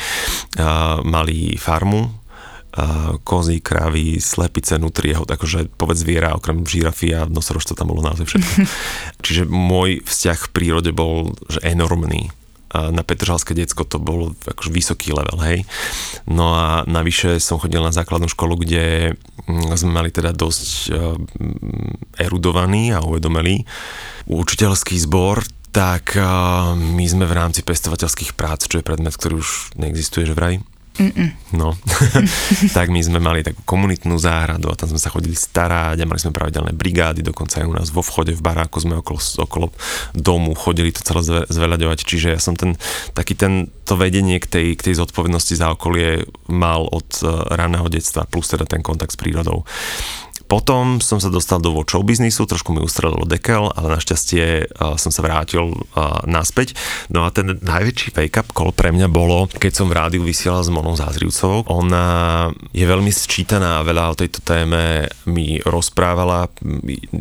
[0.56, 2.26] a mali farmu
[3.24, 8.52] kozy, krávy, slepice, nutrie, akože povedz zviera, okrem žirafy a nosorožca tam bolo naozaj všetko.
[9.24, 12.28] Čiže môj vzťah k prírode bol že enormný
[12.92, 15.58] na Petržalské decko to bol akože vysoký level, hej.
[16.28, 19.14] No a navyše som chodil na základnú školu, kde
[19.46, 20.92] mm, sme mali teda dosť
[22.16, 23.64] erudovaný a uvedomelý
[24.26, 26.16] učiteľský zbor, tak
[26.72, 30.64] my sme v rámci pestovateľských prác, čo je predmet, ktorý už neexistuje, že vraj,
[30.96, 31.28] Mm-mm.
[31.52, 31.76] No,
[32.76, 36.16] tak my sme mali takú komunitnú záhradu a tam sme sa chodili starať a mali
[36.16, 39.66] sme pravidelné brigády, dokonca aj u nás vo vchode v baráku sme okolo, okolo
[40.16, 42.80] domu chodili to celé zveľaďovať, čiže ja som ten,
[43.12, 47.92] taký ten, to vedenie k tej, k tej zodpovednosti za okolie mal od uh, raného
[47.92, 49.68] detstva, plus teda ten kontakt s prírodou.
[50.46, 55.10] Potom som sa dostal do show biznisu, trošku mi ustrelilo dekel, ale našťastie uh, som
[55.10, 56.78] sa vrátil uh, naspäť.
[57.10, 60.70] No a ten najväčší wake-up call pre mňa bolo, keď som v rádiu vysielal s
[60.70, 61.66] Monou Zázrivcovou.
[61.66, 62.06] Ona
[62.70, 66.46] je veľmi sčítaná a veľa o tejto téme mi rozprávala.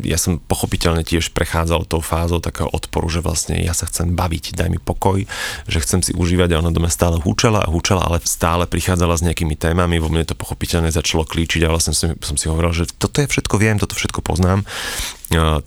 [0.06, 4.54] Ja som pochopiteľne tiež prechádzal tou fázou takého odporu, že vlastne ja sa chcem baviť,
[4.54, 5.26] daj mi pokoj,
[5.66, 9.18] že chcem si užívať a ona do mňa stále húčala a húčala, ale stále prichádzala
[9.18, 12.72] s nejakými témami, vo mne to pochopiteľne začalo klíčiť a vlastne som, som si hovoril,
[12.72, 12.86] že
[13.16, 14.68] toto je všetko viem, toto všetko poznám.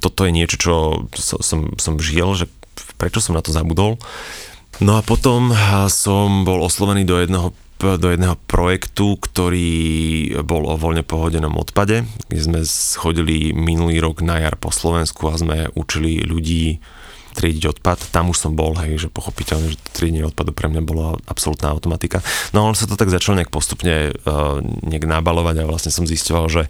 [0.04, 0.74] Toto je niečo, čo
[1.16, 2.44] som, som žil, že
[3.00, 3.96] prečo som na to zabudol.
[4.84, 5.56] No a potom
[5.88, 9.70] som bol oslovený do jedného do jedného projektu, ktorý
[10.42, 15.38] bol o voľne pohodenom odpade, kde sme schodili minulý rok na jar po Slovensku a
[15.38, 16.82] sme učili ľudí
[17.38, 21.14] triediť odpad, tam už som bol, hej, že pochopiteľne, že triedenie odpadu pre mňa bola
[21.30, 22.18] absolútna automatika.
[22.50, 26.50] No on sa to tak začal nejak postupne uh, nejak nabalovať a vlastne som zistoval,
[26.50, 26.66] že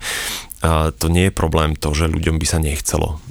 [0.99, 3.23] to nie je problém to, že ľuďom by sa nechcelo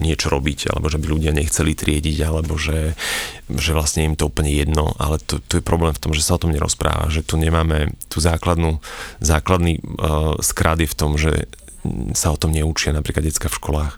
[0.00, 2.96] niečo robiť, alebo že by ľudia nechceli triediť, alebo že,
[3.52, 6.40] že vlastne im to úplne jedno, ale to, to je problém v tom, že sa
[6.40, 8.80] o tom nerozpráva, že tu nemáme tú základnú,
[9.20, 11.44] základný uh, skrát je v tom, že
[12.12, 13.94] sa o tom neučia napríklad detská v školách.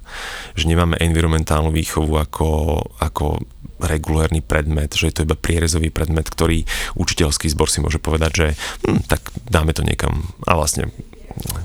[0.55, 3.43] Že nemáme environmentálnu výchovu ako, ako
[3.83, 6.63] regulérny predmet, že je to iba prierezový predmet, ktorý
[6.95, 8.47] učiteľský zbor si môže povedať, že
[8.87, 10.95] hm, tak dáme to niekam a vlastne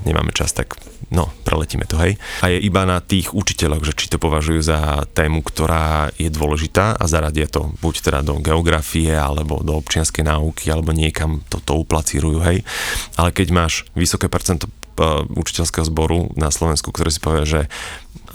[0.04, 0.76] nemáme čas, tak
[1.10, 2.20] no, preletíme to, hej.
[2.44, 6.96] A je iba na tých učiteľoch, že či to považujú za tému, ktorá je dôležitá
[6.96, 12.38] a zaradia to buď teda do geografie, alebo do občianskej náuky, alebo niekam toto uplacírujú,
[12.44, 12.64] hej.
[13.16, 14.68] Ale keď máš vysoké percento
[15.30, 17.60] učiteľského zboru na Slovensku, ktorý si povie, že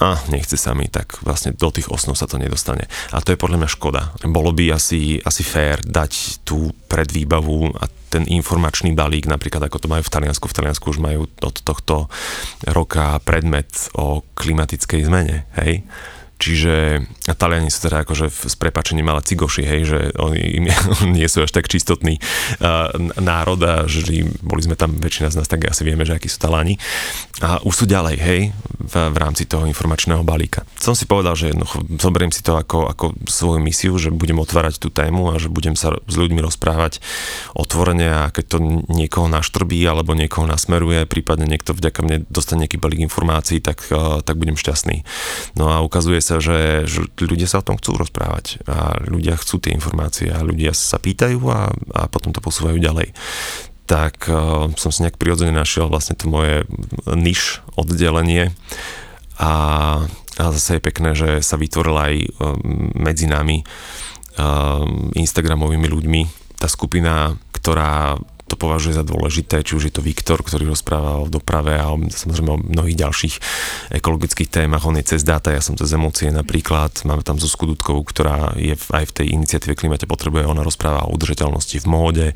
[0.02, 2.90] a nechce sa mi, tak vlastne do tých osnov sa to nedostane.
[3.14, 4.02] A to je podľa mňa škoda.
[4.26, 9.92] Bolo by asi, asi fér dať tú predvýbavu a ten informačný balík, napríklad ako to
[9.92, 10.46] majú v Taliansku.
[10.50, 12.10] V Taliansku už majú od tohto
[12.66, 15.86] roka predmet o klimatickej zmene, hej?
[16.42, 20.68] Čiže a Taliani sú teda akože s prepačením ale cigoši, hej, že oni,
[21.08, 22.20] nie sú až tak čistotný
[22.60, 26.28] uh, národ a že boli sme tam, väčšina z nás tak asi vieme, že akí
[26.28, 26.76] sú Taláni.
[27.44, 28.42] A už sú ďalej, hej,
[28.84, 30.68] v, v rámci toho informačného balíka.
[30.80, 34.80] Som si povedal, že jednoducho zoberiem si to ako, ako svoju misiu, že budem otvárať
[34.80, 37.00] tú tému a že budem sa s ľuďmi rozprávať
[37.56, 38.58] otvorene a keď to
[38.92, 44.20] niekoho naštrbí alebo niekoho nasmeruje, prípadne niekto vďaka mne dostane nejaký balík informácií, tak, uh,
[44.24, 45.04] tak budem šťastný.
[45.56, 49.38] No a ukazuje sa, sa, že, že ľudia sa o tom chcú rozprávať a ľudia
[49.38, 53.14] chcú tie informácie a ľudia sa pýtajú a, a potom to posúvajú ďalej.
[53.86, 56.66] Tak uh, som si nejak prirodzene našiel vlastne to moje
[57.06, 58.50] niž oddelenie
[59.38, 59.54] a,
[60.40, 62.58] a zase je pekné, že sa vytvorila aj uh,
[62.98, 64.82] medzi nami uh,
[65.14, 66.22] Instagramovými ľuďmi
[66.58, 68.18] tá skupina, ktorá
[68.54, 71.98] to považuje za dôležité, či už je to Viktor, ktorý rozpráva o doprave a o,
[71.98, 73.36] samozrejme o mnohých ďalších
[73.98, 74.86] ekologických témach.
[74.86, 77.02] On je cez dáta, ja som cez emócie napríklad.
[77.10, 81.18] Máme tam Zuzku Dudkovú, ktorá je aj v tej iniciatíve Klimate potrebuje, ona rozpráva o
[81.18, 82.28] udržateľnosti v móde.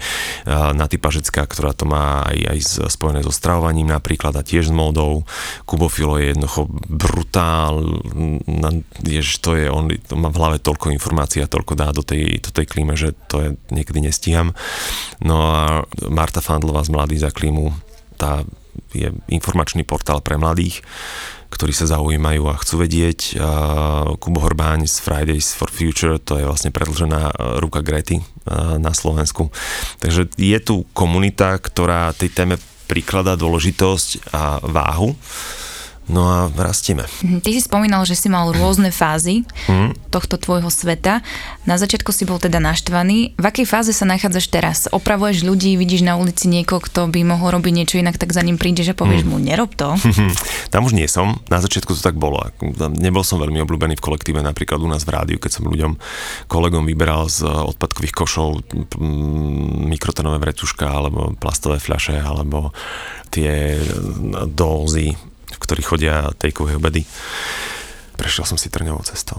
[0.50, 5.28] Naty Pažecká, ktorá to má aj, aj spojené so stravovaním napríklad a tiež s módou.
[5.70, 8.02] Kubo je jednoducho brutál,
[9.06, 12.50] jež to je, on má v hlave toľko informácií a toľko dá do tej, do
[12.50, 14.56] tej klíme, že to je niekedy nestíham.
[15.20, 17.72] No a Marta Fandlová z Mladý za klímu,
[18.18, 18.42] tá
[18.94, 20.86] je informačný portál pre mladých,
[21.50, 23.40] ktorí sa zaujímajú a chcú vedieť.
[24.22, 28.22] Kubo Horbáň z Fridays for Future, to je vlastne predlžená ruka Grety
[28.78, 29.50] na Slovensku.
[29.98, 32.56] Takže je tu komunita, ktorá tej téme
[32.88, 35.18] prikladá dôležitosť a váhu
[36.08, 37.04] No a rastieme.
[37.20, 40.08] Mhm, ty si spomínal, že si mal rôzne fázy mm.
[40.08, 41.20] tohto tvojho sveta.
[41.68, 43.36] Na začiatku si bol teda naštvaný.
[43.36, 44.78] V akej fáze sa nachádzaš teraz?
[44.88, 48.56] Opravuješ ľudí, vidíš na ulici niekoho, kto by mohol robiť niečo inak, tak za ním
[48.56, 49.30] prídeš a povieš mm.
[49.30, 50.00] mu, nerob to.
[50.74, 51.44] Tam už nie som.
[51.52, 52.40] Na začiatku to tak bolo.
[52.96, 56.00] Nebol som veľmi obľúbený v kolektíve, napríklad u nás v rádiu, keď som ľuďom,
[56.48, 58.64] kolegom vyberal z odpadkových košov
[59.92, 62.72] mikrotonové vretuška alebo plastové fľaše alebo
[63.28, 63.76] tie
[64.48, 65.27] dózy
[65.58, 67.04] v ktorých chodia takeaway obedy.
[68.18, 69.38] Prešiel som si trňovou cestou.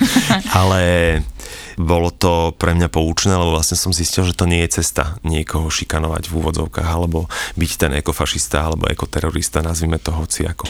[0.60, 1.24] Ale
[1.80, 5.72] bolo to pre mňa poučné, lebo vlastne som zistil, že to nie je cesta niekoho
[5.72, 7.24] šikanovať v úvodzovkách, alebo
[7.56, 10.68] byť ten ekofašista, alebo ekoterorista, nazvime to hoci ako.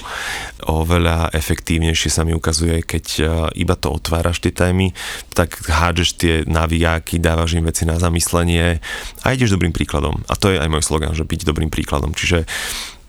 [0.71, 3.23] Oveľa efektívnejšie sa mi ukazuje, keď e,
[3.59, 4.95] iba to otváraš tie témy,
[5.35, 8.79] tak hádžeš tie navijáky, dávaš im veci na zamyslenie
[9.27, 10.23] a ideš dobrým príkladom.
[10.31, 12.15] A to je aj môj slogan, že byť dobrým príkladom.
[12.15, 12.47] Čiže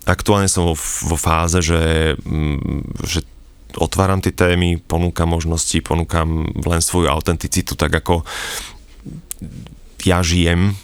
[0.04, 3.24] aktuálne som vo, vo fáze, že, mm, že
[3.78, 8.22] otváram tie témy, ponúkam možnosti, ponúkam len svoju autenticitu, tak ako
[10.04, 10.76] ja žijem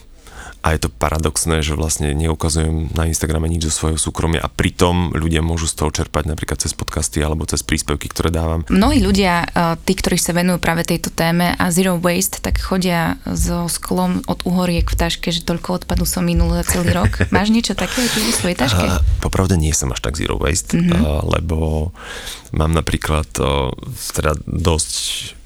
[0.60, 5.16] a je to paradoxné, že vlastne neukazujem na Instagrame nič zo svojho súkromia a pritom
[5.16, 8.68] ľudia môžu z toho čerpať napríklad cez podcasty alebo cez príspevky, ktoré dávam.
[8.68, 13.16] Mnohí ľudia, e, tí, ktorí sa venujú práve tejto téme a zero waste, tak chodia
[13.24, 17.24] so sklom od uhoriek v taške, že toľko odpadu som minul za celý rok.
[17.36, 18.84] Máš niečo také aj v svojej taške?
[18.84, 21.24] A, popravde nie som až tak zero waste, mm-hmm.
[21.40, 21.90] lebo
[22.52, 23.32] mám napríklad
[24.12, 25.39] teda dosť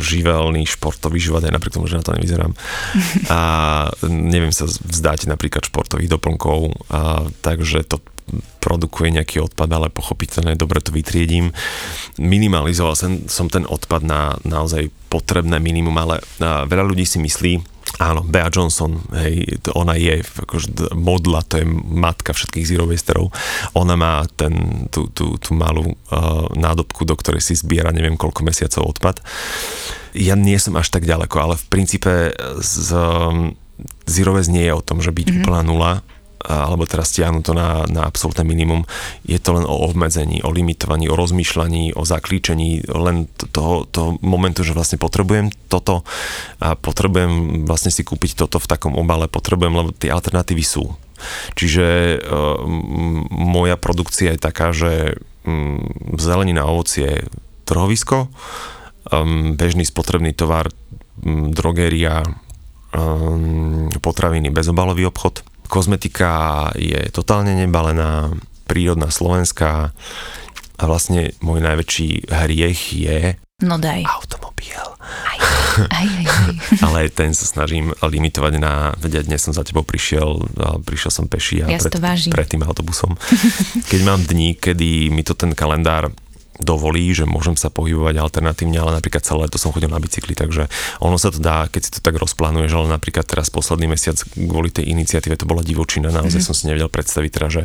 [0.00, 2.52] živelný športový život, aj napriek tomu, že na to nevyzerám.
[3.28, 3.40] A
[4.08, 8.00] neviem sa vzdať napríklad športových doplnkov, a, takže to
[8.62, 11.50] produkuje nejaký odpad, ale pochopiteľne dobre to vytriedím.
[12.14, 18.24] Minimalizoval som, som ten odpad na naozaj potrebné minimum, ale veľa ľudí si myslí, Áno,
[18.24, 23.28] Bea Johnson, hej, ona je akože modla, to je matka všetkých zero wasterov.
[23.76, 28.40] Ona má ten, tú, tú, tú malú uh, nádobku, do ktorej si zbiera neviem koľko
[28.40, 29.20] mesiacov odpad.
[30.16, 32.32] Ja nie som až tak ďaleko, ale v princípe
[32.64, 33.52] z, um,
[34.08, 35.40] zero waste nie je o tom, že byť mm-hmm.
[35.44, 35.92] úplná nula,
[36.40, 38.88] alebo teraz stiahnuť to na, na absolútne minimum.
[39.28, 44.64] Je to len o obmedzení, o limitovaní, o rozmýšľaní, o zaklíčení len toho, toho momentu,
[44.64, 46.00] že vlastne potrebujem toto
[46.62, 50.88] a potrebujem vlastne si kúpiť toto v takom obale, potrebujem, lebo tie alternatívy sú.
[51.52, 52.64] Čiže uh,
[53.28, 55.84] moja produkcia je taká, že um,
[56.16, 57.28] zelenina, ovocie,
[57.68, 58.32] trhovisko,
[59.12, 60.72] um, bežný spotrebný tovar,
[61.20, 62.24] um, drogeria,
[62.96, 68.34] um, potraviny, bezobalový obchod, kozmetika je totálne nebalená,
[68.66, 69.94] prírodná slovenská
[70.80, 73.18] a vlastne môj najväčší hriech je
[73.60, 74.08] No daj.
[74.08, 74.72] Automobil.
[74.72, 75.38] Aj,
[75.92, 76.54] aj, aj, aj.
[76.88, 80.48] Ale ten sa snažím limitovať na, vedia, dnes som za tebou prišiel,
[80.80, 83.20] prišiel som peši a ja pred, pred tým autobusom.
[83.92, 86.08] Keď mám dní, kedy mi to ten kalendár
[86.60, 90.68] dovolí, že môžem sa pohybovať alternatívne, ale napríklad celé to som chodil na bicykli, takže
[91.00, 94.68] ono sa to dá, keď si to tak rozplánuješ, ale napríklad teraz posledný mesiac kvôli
[94.70, 96.46] tej iniciatíve to bola divočina, naozaj mm-hmm.
[96.46, 97.62] som si nevedel predstaviť teda, že,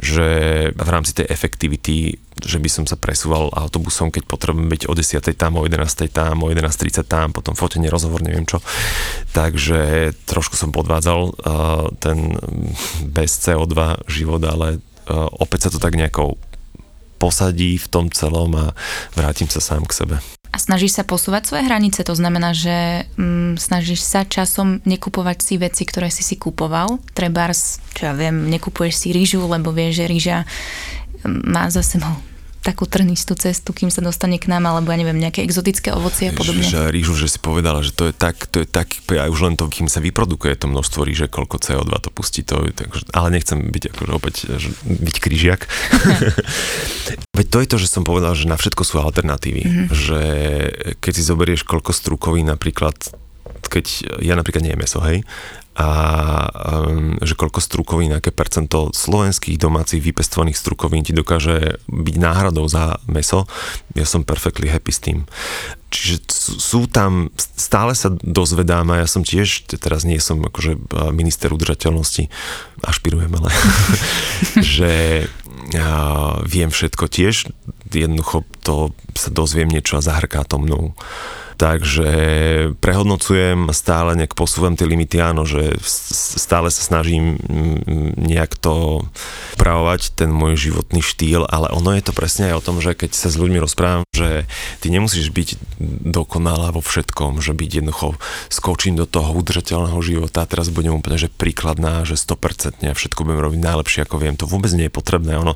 [0.00, 0.26] že
[0.72, 5.20] v rámci tej efektivity že by som sa presúval autobusom, keď potrebujem byť o 10.
[5.36, 6.08] tam, o 11.
[6.08, 8.64] tam, o 11.30 tam, potom fotenie, rozhovor, neviem čo.
[9.36, 11.32] Takže trošku som podvádzal uh,
[12.00, 12.40] ten
[13.04, 16.40] bez CO2 život, ale uh, opäť sa to tak nejakou
[17.20, 18.72] posadí v tom celom a
[19.12, 20.16] vrátim sa sám k sebe.
[20.50, 22.02] A snažíš sa posúvať svoje hranice?
[22.02, 26.98] To znamená, že mm, snažíš sa časom nekupovať si veci, ktoré si si kupoval?
[27.14, 30.38] Trebárs, čo ja viem, nekupuješ si rýžu, lebo vieš, že rýža
[31.22, 32.29] mm, má za sebou
[32.60, 36.34] takú trnistú cestu, kým sa dostane k nám, alebo ja neviem, nejaké exotické ovocie a
[36.36, 36.60] podobne.
[36.60, 39.54] Že rýžu, že si povedala, že to je tak, to je tak, ja už len
[39.56, 43.56] to, kým sa vyprodukuje to množstvo rýže, koľko CO2 to pustí, to, tak, ale nechcem
[43.72, 45.64] byť akože opäť, že, byť kryžiak.
[47.40, 49.86] Veď to je to, že som povedal, že na všetko sú alternatívy, mm-hmm.
[49.88, 50.20] že
[51.00, 52.96] keď si zoberieš koľko strukoví napríklad
[53.70, 55.22] keď ja napríklad nie meso, hej,
[55.80, 55.88] a
[56.84, 63.00] um, že koľko strukovín, aké percento slovenských domácich vypestovaných strukovín ti dokáže byť náhradou za
[63.08, 63.48] meso,
[63.96, 65.18] ja som perfectly happy s tým.
[65.88, 66.16] Čiže
[66.60, 70.76] sú tam, stále sa dozvedám a ja som tiež, teraz nie som akože
[71.16, 72.28] minister udržateľnosti,
[72.84, 73.50] ašpirujem, ale
[74.76, 74.92] že
[75.72, 75.90] ja
[76.44, 77.48] viem všetko tiež,
[77.88, 80.92] jednoducho to sa dozviem niečo a zahrká to mnou.
[81.60, 82.08] Takže
[82.80, 87.36] prehodnocujem, stále nejak posúvam tie limity, áno, že stále sa snažím
[88.16, 89.04] nejak to
[89.60, 93.12] upravovať, ten môj životný štýl, ale ono je to presne aj o tom, že keď
[93.12, 94.48] sa s ľuďmi rozprávam, že
[94.80, 95.48] ty nemusíš byť
[96.08, 98.16] dokonalá vo všetkom, že byť jednoducho
[98.48, 103.44] skočím do toho udržateľného života, teraz budem úplne že príkladná, že 100% a všetko budem
[103.44, 105.36] robiť najlepšie ako viem, to vôbec nie je potrebné.
[105.36, 105.52] Ono,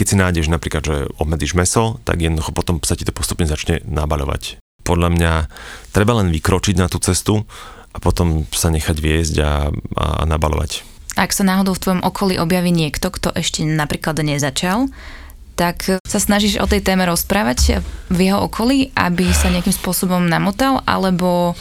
[0.00, 3.84] keď si nájdeš napríklad, že obmedíš meso, tak jednoducho potom sa ti to postupne začne
[3.84, 4.64] nabaľovať.
[4.86, 5.32] Podľa mňa
[5.90, 7.42] treba len vykročiť na tú cestu
[7.90, 9.68] a potom sa nechať viesť a,
[9.98, 10.86] a nabalovať.
[11.16, 14.92] Ak sa náhodou v tvojom okolí objaví niekto, kto ešte napríklad nezačal,
[15.56, 17.80] tak sa snažíš o tej téme rozprávať
[18.12, 21.56] v jeho okolí, aby sa nejakým spôsobom namotal, alebo,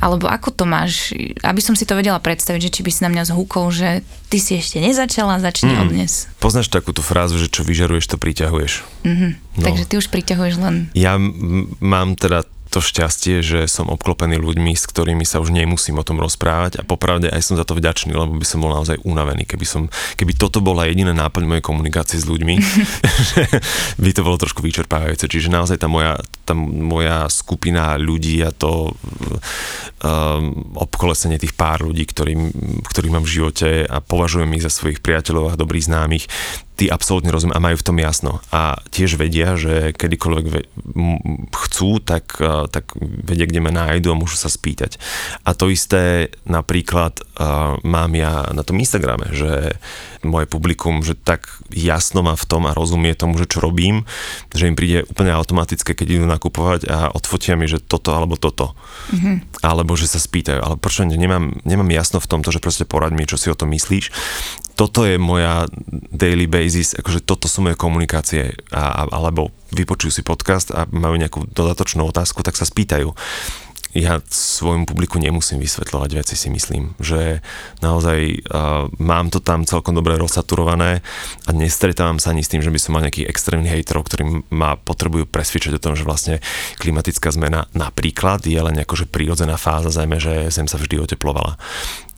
[0.00, 1.12] alebo ako to máš?
[1.40, 4.40] Aby som si to vedela predstaviť, že či by si na mňa zhúkol, že ty
[4.40, 5.80] si ešte nezačala, začni mm.
[5.80, 6.12] od dnes.
[6.40, 8.72] Poznáš takúto frázu, že čo vyžaruješ, to priťahuješ.
[9.04, 9.30] Mm-hmm.
[9.60, 9.64] No.
[9.64, 10.74] Takže ty už priťahuješ len...
[10.92, 15.98] Ja m- mám teda to šťastie, že som obklopený ľuďmi, s ktorými sa už nemusím
[15.98, 19.00] o tom rozprávať a popravde aj som za to vďačný, lebo by som bol naozaj
[19.06, 19.82] unavený, keby, som,
[20.18, 22.54] keby toto bola jediná náplň mojej komunikácie s ľuďmi,
[24.04, 25.30] by to bolo trošku vyčerpávajúce.
[25.30, 28.92] Čiže naozaj tá moja, tá moja skupina ľudí a to
[30.02, 32.50] um, obkolesenie tých pár ľudí, ktorým,
[32.86, 36.26] ktorých mám v živote a považujem ich za svojich priateľov a dobrých známych,
[36.76, 38.44] tí absolútne rozumejú a majú v tom jasno.
[38.52, 40.68] A tiež vedia, že kedykoľvek ve-
[41.56, 42.36] chcú, tak,
[42.70, 45.00] tak vedia, kde ma nájdu a môžu sa spýtať.
[45.48, 49.80] A to isté napríklad uh, mám ja na tom Instagrame, že
[50.26, 54.04] moje publikum, že tak jasno má v tom a rozumie tomu, že čo robím,
[54.52, 58.74] že im príde úplne automatické, keď idú nakupovať a odfotia mi, že toto alebo toto.
[59.14, 59.62] Mm-hmm.
[59.62, 63.24] Alebo že sa spýtajú, ale prečo nemám, nemám jasno v tomto, že proste poraď mi,
[63.24, 64.10] čo si o tom myslíš
[64.76, 65.64] toto je moja
[66.12, 71.48] daily basis, akože toto sú moje komunikácie, a, alebo vypočujú si podcast a majú nejakú
[71.48, 73.08] dodatočnú otázku, tak sa spýtajú.
[73.96, 77.40] Ja svojmu publiku nemusím vysvetľovať veci, si myslím, že
[77.80, 81.00] naozaj uh, mám to tam celkom dobre rozsaturované
[81.48, 84.76] a nestretávam sa ani s tým, že by som mal nejakých extrémnych hejterov, ktorí ma
[84.76, 86.44] potrebujú presvedčať o tom, že vlastne
[86.76, 91.56] klimatická zmena napríklad je len akože prírodzená fáza zajme, že Zem sa vždy oteplovala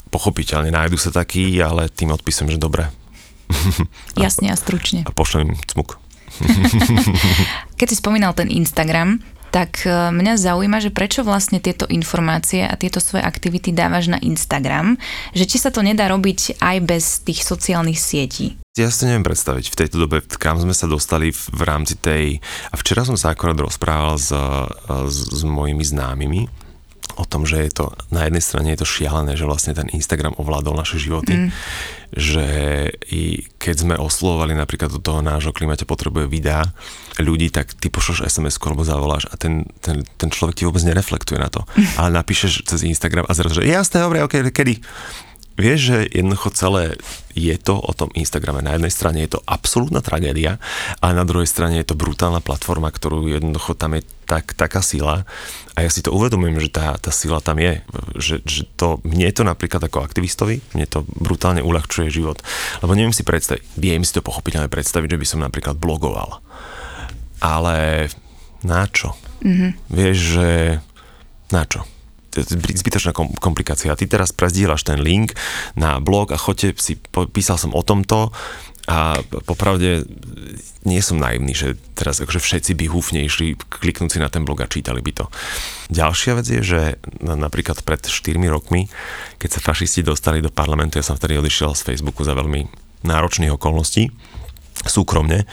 [0.08, 2.88] pochopiteľne nájdu sa takí, ale tým odpisujem, že dobre.
[4.16, 5.04] Jasne a stručne.
[5.04, 6.00] A pošlem im cmuk.
[7.78, 12.74] Keď si spomínal ten Instagram, tak e, mňa zaujíma, že prečo vlastne tieto informácie a
[12.76, 15.00] tieto svoje aktivity dávaš na Instagram,
[15.32, 18.61] že či sa to nedá robiť aj bez tých sociálnych sietí.
[18.78, 21.98] Ja si to neviem predstaviť v tejto dobe, kam sme sa dostali v, v rámci
[21.98, 22.38] tej...
[22.70, 26.46] A včera som sa akorát rozprával s, s, s mojimi známymi,
[27.18, 30.38] o tom, že je to, na jednej strane je to šialené, že vlastne ten Instagram
[30.38, 31.50] ovládol naše životy, mm.
[32.14, 32.46] Že
[33.12, 36.72] i keď sme oslovovali napríklad do toho nášho klimate potrebuje videá
[37.20, 41.36] ľudí, tak ty pošloš SMS alebo zavoláš a ten, ten, ten človek ti vôbec nereflektuje
[41.36, 41.68] na to.
[42.00, 44.80] Ale napíšeš cez Instagram a zrazu, že jasné, dobre, ok, kedy?
[45.58, 46.94] Vieš, že jednoducho celé
[47.34, 48.62] je to o tom Instagrame.
[48.62, 50.62] Na jednej strane je to absolútna tragédia,
[51.02, 55.26] a na druhej strane je to brutálna platforma, ktorú jednoducho tam je tak, taká sila.
[55.74, 57.82] A ja si to uvedomujem, že tá, tá sila tam je.
[58.14, 62.38] Že, že to, mne to napríklad ako aktivistovi, mne to brutálne uľahčuje život.
[62.78, 66.38] Lebo neviem si predstaviť, viem si to pochopiteľne predstaviť, že by som napríklad blogoval.
[67.42, 68.06] Ale
[68.62, 69.14] na čo?
[69.42, 69.70] Mm-hmm.
[69.90, 70.50] Vieš, že
[71.50, 71.86] na čo?
[72.46, 73.96] Zbytočná komplikácia.
[73.96, 75.35] Ty teraz prezdieľaš ten link
[75.74, 77.01] na blog a chodte si,
[77.33, 78.31] písal som o tomto
[78.88, 80.09] a popravde
[80.88, 84.64] nie som naivný, že teraz akože všetci by húfne išli kliknúť si na ten blog
[84.64, 85.27] a čítali by to.
[85.92, 86.81] Ďalšia vec je, že
[87.20, 88.88] napríklad pred 4 rokmi,
[89.37, 92.64] keď sa fašisti dostali do parlamentu, ja som vtedy odišiel z Facebooku za veľmi
[93.05, 94.09] náročných okolností,
[94.86, 95.48] súkromne.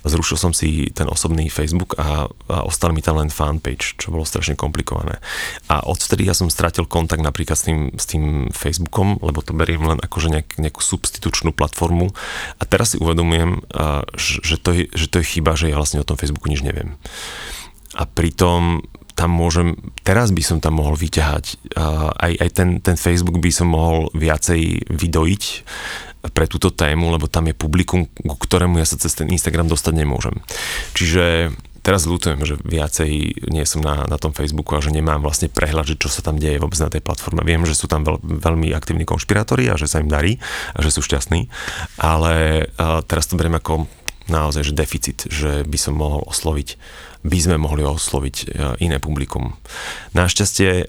[0.00, 4.24] Zrušil som si ten osobný Facebook a, a ostal mi tam len fanpage, čo bolo
[4.24, 5.20] strašne komplikované.
[5.68, 9.84] A odvtedy ja som stratil kontakt napríklad s tým, s tým Facebookom, lebo to beriem
[9.84, 12.08] len akože nejak, nejakú substitučnú platformu.
[12.56, 13.60] A teraz si uvedomujem,
[14.16, 16.96] že to, je, že to je chyba, že ja vlastne o tom Facebooku nič neviem.
[17.98, 18.86] A pritom
[19.18, 21.76] tam môžem, teraz by som tam mohol vyťahať,
[22.16, 25.44] aj, aj ten, ten Facebook by som mohol viacej vydojiť,
[26.20, 29.94] pre túto tému, lebo tam je publikum, ku ktorému ja sa cez ten Instagram dostať
[29.96, 30.36] nemôžem.
[30.92, 33.10] Čiže teraz ľutujem, že viacej
[33.48, 36.36] nie som na, na tom Facebooku a že nemám vlastne prehľad, že čo sa tam
[36.36, 37.40] deje vôbec na tej platforme.
[37.40, 40.36] Viem, že sú tam veľ, veľmi aktívni konšpirátori a že sa im darí
[40.76, 41.48] a že sú šťastní,
[41.96, 42.68] ale
[43.08, 43.88] teraz to beriem ako
[44.28, 46.78] naozaj že deficit, že by som mohol osloviť
[47.20, 48.44] by sme mohli osloviť e,
[48.80, 49.52] iné publikum.
[50.16, 50.84] Našťastie e,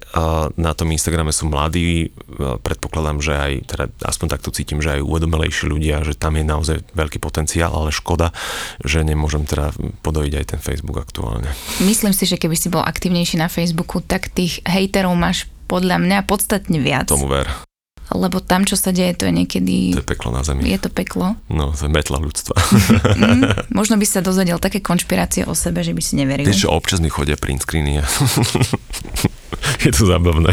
[0.56, 2.10] na tom Instagrame sú mladí, e,
[2.63, 6.78] predpokladám, že aj, teda aspoň takto cítim, že aj uvedomelejší ľudia, že tam je naozaj
[6.96, 8.32] veľký potenciál, ale škoda,
[8.80, 11.52] že nemôžem teda podojiť aj ten Facebook aktuálne.
[11.84, 16.17] Myslím si, že keby si bol aktívnejší na Facebooku, tak tých hejterov máš podľa mňa
[16.28, 17.12] podstatne viac.
[17.12, 17.70] Tomu ver
[18.12, 19.76] lebo tam, čo sa deje, to je niekedy...
[19.95, 20.67] To je peklo na zemi.
[20.67, 21.39] Je to peklo.
[21.47, 22.56] No, to je metla ľudstva.
[23.15, 23.41] mm,
[23.78, 26.47] možno by sa dozvedel také konšpirácie o sebe, že by si neveril.
[26.47, 28.04] Vieš, čo občas mi chodia print screeny.
[29.86, 30.52] je to zábavné.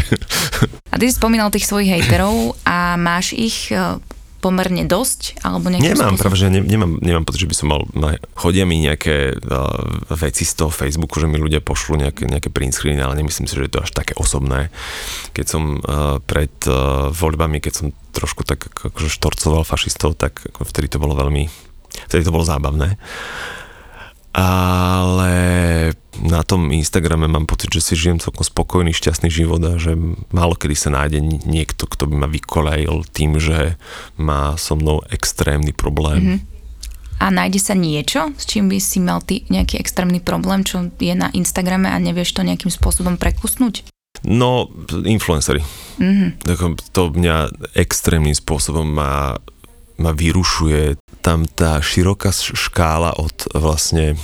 [0.91, 3.99] a ty si spomínal tých svojich hejterov a máš ich e,
[4.39, 5.43] pomerne dosť?
[5.43, 6.17] Alebo Nemám, spôsobom?
[6.17, 10.15] práve, že ne, nemám, nemám pocit, že by som mal, na- chodia mi nejaké uh,
[10.15, 13.53] veci z toho Facebooku, že mi ľudia pošlú nejaké, nejaké print screeny, ale nemyslím si,
[13.53, 14.71] že je to až také osobné.
[15.35, 17.85] Keď som uh, pred uh, voľbami, keď som
[18.15, 21.45] trošku tak akože štorcoval fašistov, tak vtedy to bolo veľmi,
[22.09, 22.97] vtedy to bolo zábavné.
[24.29, 25.33] Ale
[26.21, 29.97] na tom Instagrame mám pocit, že si žijem celkom spokojný, šťastný život a že
[30.29, 33.79] málo kedy sa nájde niekto, kto by ma vykolejil tým, že
[34.19, 36.21] má so mnou extrémny problém.
[36.21, 36.39] Mm-hmm.
[37.19, 41.11] A nájde sa niečo, s čím by si mal ty nejaký extrémny problém, čo je
[41.11, 43.91] na Instagrame a nevieš to nejakým spôsobom prekusnúť?
[44.23, 44.71] No,
[45.03, 45.59] influencery.
[45.99, 46.39] Mm-hmm.
[46.95, 49.35] To mňa extrémnym spôsobom ma,
[49.99, 50.97] ma vyrušuje.
[51.19, 54.15] Tam tá široká škála od vlastne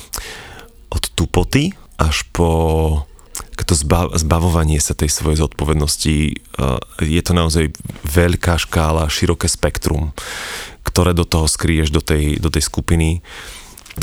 [0.89, 3.03] od tupoty až po
[3.65, 6.15] to zbav, zbavovanie sa tej svojej zodpovednosti.
[7.01, 7.73] Je to naozaj
[8.05, 10.13] veľká škála, široké spektrum,
[10.86, 13.26] ktoré do toho skryješ, do tej, do tej skupiny.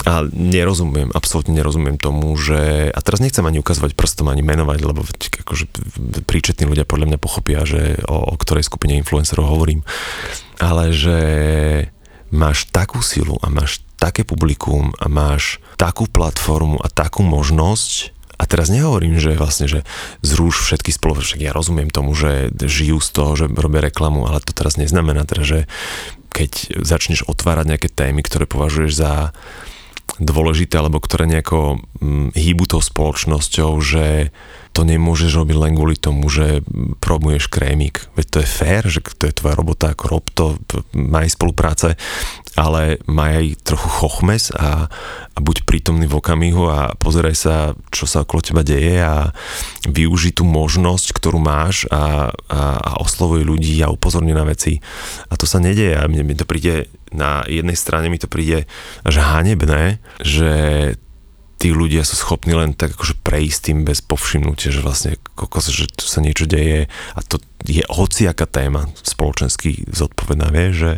[0.08, 2.88] A nerozumiem, absolútne nerozumiem tomu, že...
[2.90, 5.68] A teraz nechcem ani ukazovať prstom, ani menovať, lebo akože
[6.24, 9.84] príčetní ľudia podľa mňa pochopia, že o, o ktorej skupine influencerov hovorím.
[10.56, 11.18] Ale že
[12.32, 18.48] máš takú silu a máš také publikum a máš takú platformu a takú možnosť a
[18.48, 19.86] teraz nehovorím, že vlastne, že
[20.24, 24.50] zrúš všetky spoločnosti, ja rozumiem tomu, že žijú z toho, že robia reklamu, ale to
[24.50, 25.58] teraz neznamená teda, že
[26.34, 29.12] keď začneš otvárať nejaké témy, ktoré považuješ za
[30.22, 34.30] dôležité, alebo ktoré nejako hm, hýbu tou spoločnosťou, že
[34.72, 36.64] to nemôžeš robiť len kvôli tomu, že
[37.04, 38.08] promuješ krémik.
[38.16, 40.56] Veď to je fér, že to je tvoja robota, ako rob to,
[40.96, 42.00] maj spolupráce,
[42.56, 44.88] ale maj aj trochu chochmes a,
[45.32, 47.56] a buď prítomný v okamihu a pozeraj sa,
[47.92, 49.36] čo sa okolo teba deje a
[49.84, 54.80] využi tú možnosť, ktorú máš a, a, a oslovuj ľudí a upozorni na veci.
[55.28, 58.64] A to sa nedeje a mne, mne to príde na jednej strane mi to príde
[59.04, 60.50] až hanebné, že
[61.62, 65.86] tí ľudia sú schopní len tak akože prejsť tým bez povšimnutia, že vlastne kokos, že
[65.86, 70.92] tu sa niečo deje a to je hociaká téma spoločensky zodpovedná, vie, že,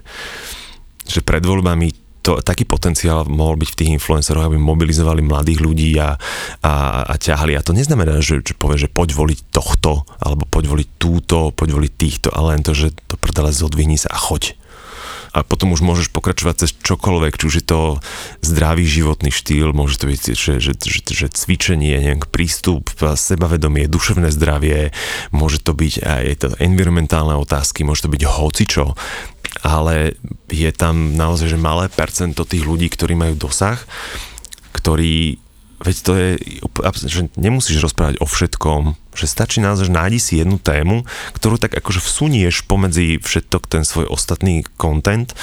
[1.05, 1.93] že pred voľbami
[2.25, 6.17] to, taký potenciál mohol byť v tých influenceroch, aby mobilizovali mladých ľudí a,
[6.65, 7.53] a, a ťahali.
[7.53, 11.77] A to neznamená, že, že povie, že poď voliť tohto, alebo poď voliť túto, poď
[11.77, 14.57] voliť týchto, ale len to, že to prdele zodvihni sa a choď
[15.35, 17.81] a potom už môžeš pokračovať cez čokoľvek, či už je to
[18.39, 24.31] zdravý životný štýl, môže to byť, že, že, že, že cvičenie, nejak prístup, sebavedomie, duševné
[24.31, 24.95] zdravie,
[25.35, 28.95] môže to byť aj to environmentálne otázky, môže to byť hocičo,
[29.67, 30.15] ale
[30.47, 33.83] je tam naozaj, že malé percento tých ľudí, ktorí majú dosah,
[34.71, 35.44] ktorí
[35.85, 36.29] veď to je,
[37.07, 41.05] že nemusíš rozprávať o všetkom, že stačí naozaj, že nájdi si jednu tému,
[41.37, 45.37] ktorú tak akože vsunieš pomedzi všetok ten svoj ostatný content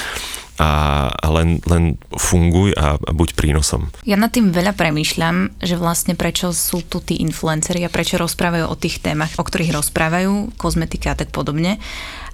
[0.62, 3.89] a len, len funguj a, a buď prínosom.
[4.06, 8.70] Ja nad tým veľa premýšľam, že vlastne prečo sú tu tí influenceri a prečo rozprávajú
[8.70, 11.82] o tých témach, o ktorých rozprávajú, kozmetika a tak podobne.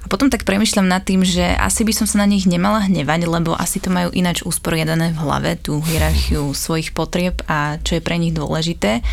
[0.03, 3.27] A potom tak premyšľam nad tým, že asi by som sa na nich nemala hnevať,
[3.27, 8.05] lebo asi to majú ináč usporiadané v hlave, tú hierarchiu svojich potrieb a čo je
[8.05, 9.03] pre nich dôležité.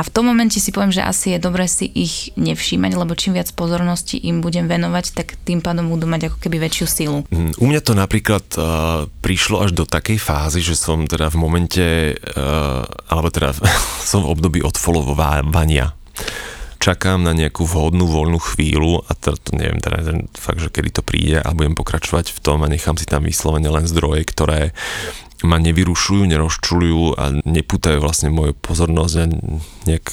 [0.00, 3.36] A v tom momente si poviem, že asi je dobré si ich nevšímať, lebo čím
[3.36, 7.18] viac pozornosti im budem venovať, tak tým pádom budú mať ako keby väčšiu silu.
[7.58, 11.86] U mňa to napríklad uh, prišlo až do takej fázy, že som teda v momente,
[12.16, 13.52] uh, alebo teda
[14.10, 15.92] som v období odfollowovania
[16.80, 20.00] čakám na nejakú vhodnú voľnú chvíľu a to, to neviem teda
[20.32, 23.68] fakt, že kedy to príde a budem pokračovať v tom a nechám si tam vyslovene
[23.68, 24.72] len zdroje, ktoré
[25.44, 29.24] ma nevyrušujú, nerozčulujú a nepútajú vlastne moju pozornosť a
[29.88, 30.04] nejak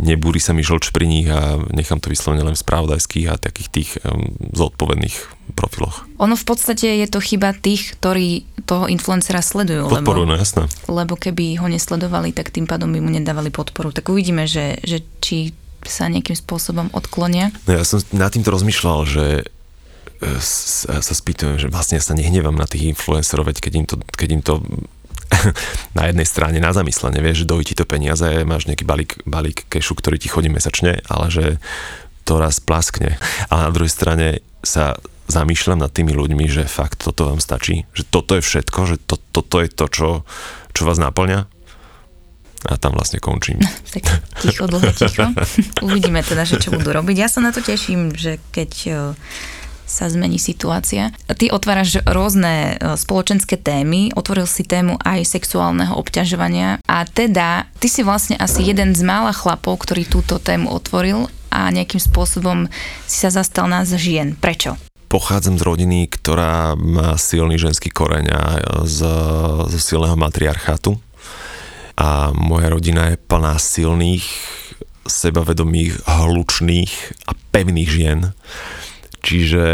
[0.00, 3.68] nebúri sa mi žlč pri nich a nechám to vyslovene len v spravodajských a takých
[3.70, 5.16] tých um, zodpovedných
[5.54, 6.08] profiloch.
[6.18, 9.86] Ono v podstate je to chyba tých, ktorí toho influencera sledujú.
[9.86, 10.66] Podporu, lebo, no jasné.
[10.90, 13.94] Lebo keby ho nesledovali, tak tým pádom by mu nedávali podporu.
[13.94, 15.54] Tak uvidíme, že, že či
[15.88, 17.50] sa nejakým spôsobom odklonia?
[17.68, 19.24] No ja som nad týmto rozmýšľal, že
[20.20, 23.96] e, sa spýtujem, že vlastne ja sa nehnevám na tých influencerov, veď keď im to,
[24.14, 24.54] keď im to
[25.98, 29.66] na jednej strane na zamyslenie, vieš, že dojí ti to peniaze, máš nejaký balík, balík
[29.68, 31.44] kešu, ktorý ti chodí mesačne, ale že
[32.24, 33.20] to raz plaskne.
[33.52, 34.96] A na druhej strane sa
[35.28, 39.16] zamýšľam nad tými ľuďmi, že fakt toto vám stačí, že toto je všetko, že to,
[39.32, 40.08] toto je to, čo,
[40.76, 41.48] čo vás naplňa
[42.64, 43.60] a tam vlastne končím.
[43.94, 44.08] tak
[44.40, 45.30] ticho, dlho ticho.
[45.86, 47.16] Uvidíme teda, že čo budú robiť.
[47.16, 48.92] Ja sa na to teším, že keď e,
[49.84, 51.12] sa zmení situácia.
[51.28, 57.86] Ty otváraš rôzne e, spoločenské témy, otvoril si tému aj sexuálneho obťažovania a teda ty
[57.86, 62.66] si vlastne asi jeden z mála chlapov, ktorý túto tému otvoril a nejakým spôsobom
[63.06, 64.34] si sa zastal nás žien.
[64.34, 64.74] Prečo?
[65.14, 68.42] pochádzam z rodiny, ktorá má silný ženský koreň a
[68.82, 69.06] z,
[69.70, 70.98] z silného matriarchátu.
[71.94, 74.26] A moja rodina je plná silných,
[75.04, 76.92] sebavedomých, hlučných
[77.28, 78.20] a pevných žien.
[79.24, 79.64] Čiže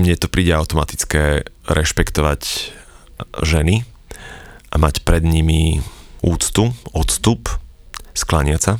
[0.00, 2.72] mne to príde automatické rešpektovať
[3.42, 3.84] ženy
[4.72, 5.84] a mať pred nimi
[6.24, 7.50] úctu, odstup,
[8.12, 8.74] sklaniať sa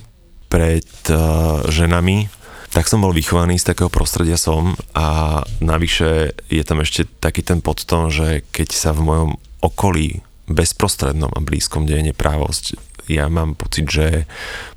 [0.53, 2.29] pred uh, ženami,
[2.73, 7.65] tak som bol vychovaný z takého prostredia som a navyše je tam ešte taký ten
[7.65, 9.31] podton, že keď sa v mojom
[9.65, 10.21] okolí
[10.51, 12.65] bezprostrednom a blízkom deje neprávosť,
[13.11, 14.27] ja mám pocit, že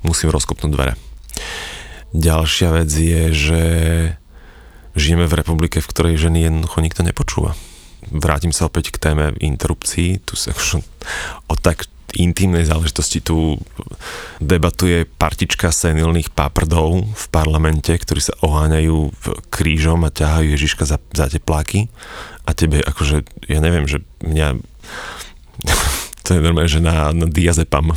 [0.02, 0.94] musím rozkopnúť dvere.
[2.16, 3.62] Ďalšia vec je, že
[4.96, 7.54] žijeme v republike, v ktorej ženy jednoducho nikto nepočúva.
[8.08, 10.22] Vrátim sa opäť k téme interrupcií.
[10.22, 10.54] Tu sa
[11.50, 13.60] o tak intimnej záležitosti tu
[14.40, 19.12] debatuje partička senilných páprdov v parlamente, ktorí sa oháňajú
[19.52, 21.92] krížom a ťahajú Ježiška za, za tepláky
[22.48, 24.56] a tebe akože, ja neviem, že mňa
[26.26, 27.94] to je normálne, že na, na diazepam.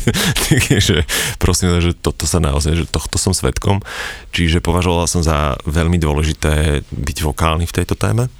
[0.88, 1.04] že
[1.36, 3.84] prosím, že toto sa naozaj, že tohto som svetkom.
[4.32, 8.32] Čiže považoval som za veľmi dôležité byť vokálny v tejto téme.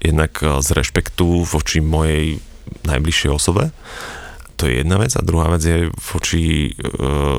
[0.00, 2.40] Jednak eh, z rešpektu voči mojej
[2.88, 3.68] najbližšej osobe.
[4.56, 5.12] To je jedna vec.
[5.16, 6.84] A druhá vec je voči eh,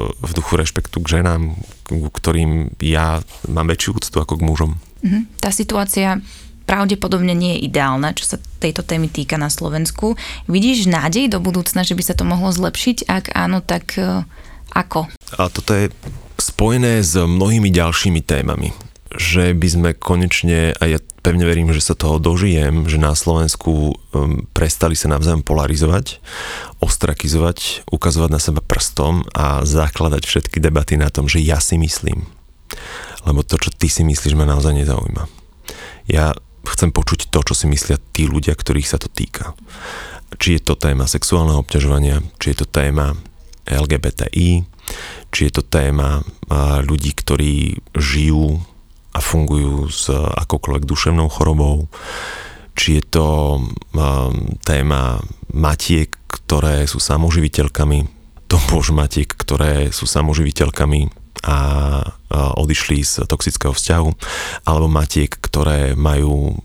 [0.05, 1.57] v duchu rešpektu k ženám,
[1.89, 4.71] k ktorým ja mám väčšiu úctu ako k mužom.
[5.01, 5.41] Mhm.
[5.41, 6.21] Tá situácia
[6.65, 10.15] pravdepodobne nie je ideálna, čo sa tejto témy týka na Slovensku.
[10.47, 13.09] Vidíš nádej do budúcna, že by sa to mohlo zlepšiť?
[13.09, 14.23] Ak áno, tak uh,
[14.71, 15.11] ako?
[15.37, 15.91] A toto je
[16.39, 18.71] spojené s mnohými ďalšími témami.
[19.11, 23.93] Že by sme konečne, a ja pevne verím, že sa toho dožijem, že na Slovensku
[23.93, 26.23] um, prestali sa navzájom polarizovať,
[26.79, 32.25] ostrakizovať, ukazovať na seba prstom a zakladať všetky debaty na tom, že ja si myslím.
[33.27, 35.27] Lebo to, čo ty si myslíš, ma naozaj nezaujíma.
[36.09, 36.33] Ja
[36.65, 39.53] chcem počuť to, čo si myslia tí ľudia, ktorých sa to týka.
[40.37, 43.17] Či je to téma sexuálneho obťažovania, či je to téma
[43.67, 44.63] LGBTI,
[45.31, 46.25] či je to téma
[46.83, 48.59] ľudí, ktorí žijú
[49.11, 51.91] a fungujú s akoukoľvek duševnou chorobou,
[52.79, 53.27] či je to
[54.63, 55.19] téma
[55.51, 58.07] matiek, ktoré sú samoživiteľkami,
[58.47, 58.57] to
[58.95, 61.11] matiek, ktoré sú samoživiteľkami
[61.47, 61.57] a
[62.31, 64.09] odišli z toxického vzťahu,
[64.63, 66.63] alebo matiek, ktoré majú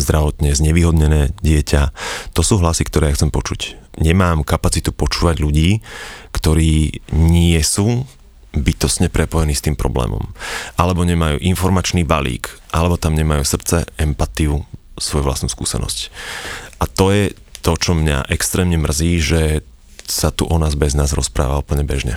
[0.00, 1.92] zdravotne znevýhodnené dieťa.
[2.32, 3.76] To sú hlasy, ktoré ja chcem počuť.
[4.00, 5.84] Nemám kapacitu počúvať ľudí,
[6.34, 8.08] ktorí nie sú
[8.54, 10.30] bytosne prepojení s tým problémom.
[10.78, 14.62] Alebo nemajú informačný balík, alebo tam nemajú srdce, empatiu,
[14.94, 15.98] svoju vlastnú skúsenosť.
[16.78, 17.34] A to je
[17.66, 19.42] to, čo mňa extrémne mrzí, že
[20.06, 22.14] sa tu o nás bez nás rozpráva úplne bežne.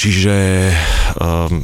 [0.00, 0.36] Čiže
[1.20, 1.60] um,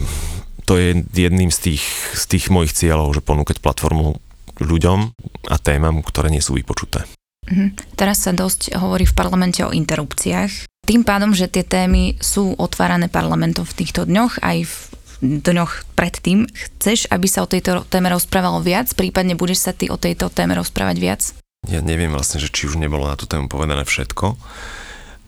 [0.69, 4.21] to je jedným z tých, z tých mojich cieľov, že ponúkať platformu
[4.61, 5.17] ľuďom
[5.49, 7.09] a témam, ktoré nie sú vypočuté.
[7.49, 7.97] Mhm.
[7.97, 10.69] Teraz sa dosť hovorí v parlamente o interrupciách.
[10.85, 14.77] Tým pádom, že tie témy sú otvárané parlamentom v týchto dňoch, aj v
[15.25, 18.93] dňoch predtým, chceš, aby sa o tejto téme rozprávalo viac?
[18.93, 21.23] Prípadne budeš sa ty o tejto téme rozprávať viac?
[21.67, 24.37] Ja neviem vlastne, že či už nebolo na tú tému povedané všetko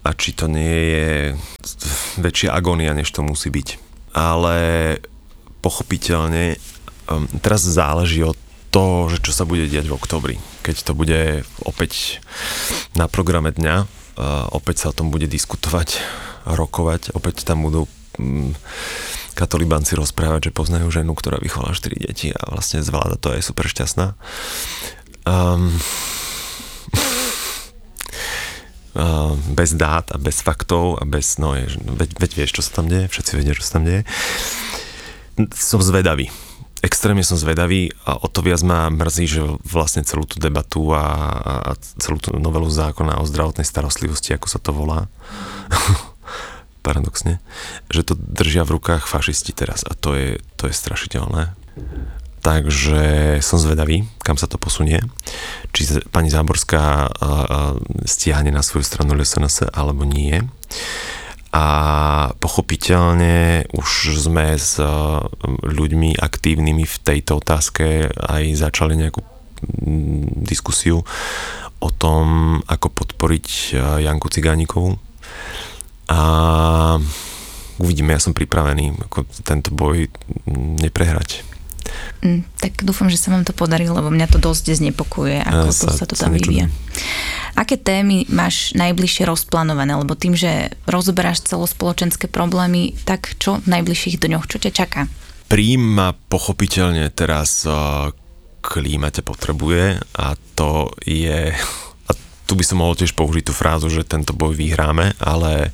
[0.03, 1.09] a či to nie je
[2.19, 3.69] väčšia agónia, než to musí byť.
[4.15, 4.57] Ale
[5.61, 6.57] pochopiteľne
[7.11, 8.39] um, teraz záleží od
[8.69, 10.37] to, že čo sa bude diať v oktobri.
[10.61, 12.21] Keď to bude opäť
[12.93, 16.01] na programe dňa, uh, opäť sa o tom bude diskutovať,
[16.45, 17.89] rokovať, opäť tam budú
[18.21, 18.53] um,
[19.95, 24.19] rozprávať, že poznajú ženu, ktorá vychovala 4 deti a vlastne zvláda to je super šťastná.
[25.23, 25.71] Um,
[29.55, 32.91] bez dát a bez faktov a bez, no je, veď, veď vieš, čo sa tam
[32.91, 34.03] deje, všetci vedia, čo sa tam deje.
[35.55, 36.35] Som zvedavý.
[36.83, 41.07] Extrémne som zvedavý a o to viac ma mrzí, že vlastne celú tú debatu a,
[41.43, 45.11] a celú tú novelu zákona o zdravotnej starostlivosti, ako sa to volá,
[46.87, 47.43] paradoxne,
[47.91, 51.59] že to držia v rukách fašisti teraz a to je, to je strašiteľné
[52.49, 55.05] takže som zvedavý, kam sa to posunie.
[55.77, 57.13] Či pani Záborská
[58.09, 60.41] stiahne na svoju stranu LSNS alebo nie.
[61.53, 61.67] A
[62.41, 64.81] pochopiteľne už sme s
[65.61, 69.21] ľuďmi aktívnymi v tejto otázke aj začali nejakú
[70.41, 71.05] diskusiu
[71.85, 74.97] o tom, ako podporiť Janku Cigánikovú.
[76.09, 76.21] A
[77.77, 80.09] uvidíme, ja som pripravený ako tento boj
[80.81, 81.48] neprehrať.
[82.25, 85.73] Mm, tak dúfam, že sa vám to podarí, lebo mňa to dosť znepokuje, ako ja
[85.73, 86.67] to sa, sa to tam vyvíja.
[87.59, 89.95] Aké témy máš najbližšie rozplánované?
[89.99, 94.47] Lebo tým, že rozoberáš celospoločenské problémy, tak čo v najbližších dňoch?
[94.47, 95.03] Čo ťa čaká?
[95.49, 97.65] príjma pochopiteľne teraz
[98.61, 101.57] klíma ťa potrebuje a to je,
[102.05, 102.11] a
[102.45, 105.73] tu by som mohol tiež použiť tú frázu, že tento boj vyhráme, ale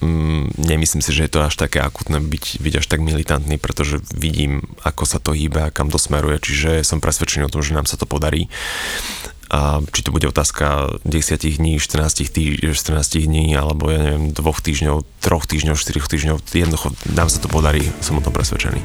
[0.00, 4.02] mm, nemyslím si, že je to až také akutné byť, byť až tak militantný, pretože
[4.14, 7.74] vidím, ako sa to hýbe a kam to smeruje, čiže som presvedčený o tom, že
[7.74, 8.46] nám sa to podarí.
[9.48, 14.60] A či to bude otázka 10 dní, 14, tý, 14 dní, alebo ja neviem, dvoch
[14.60, 18.84] týždňov, troch týždňov, 4 týždňov, jednoducho nám sa to podarí, som o tom presvedčený.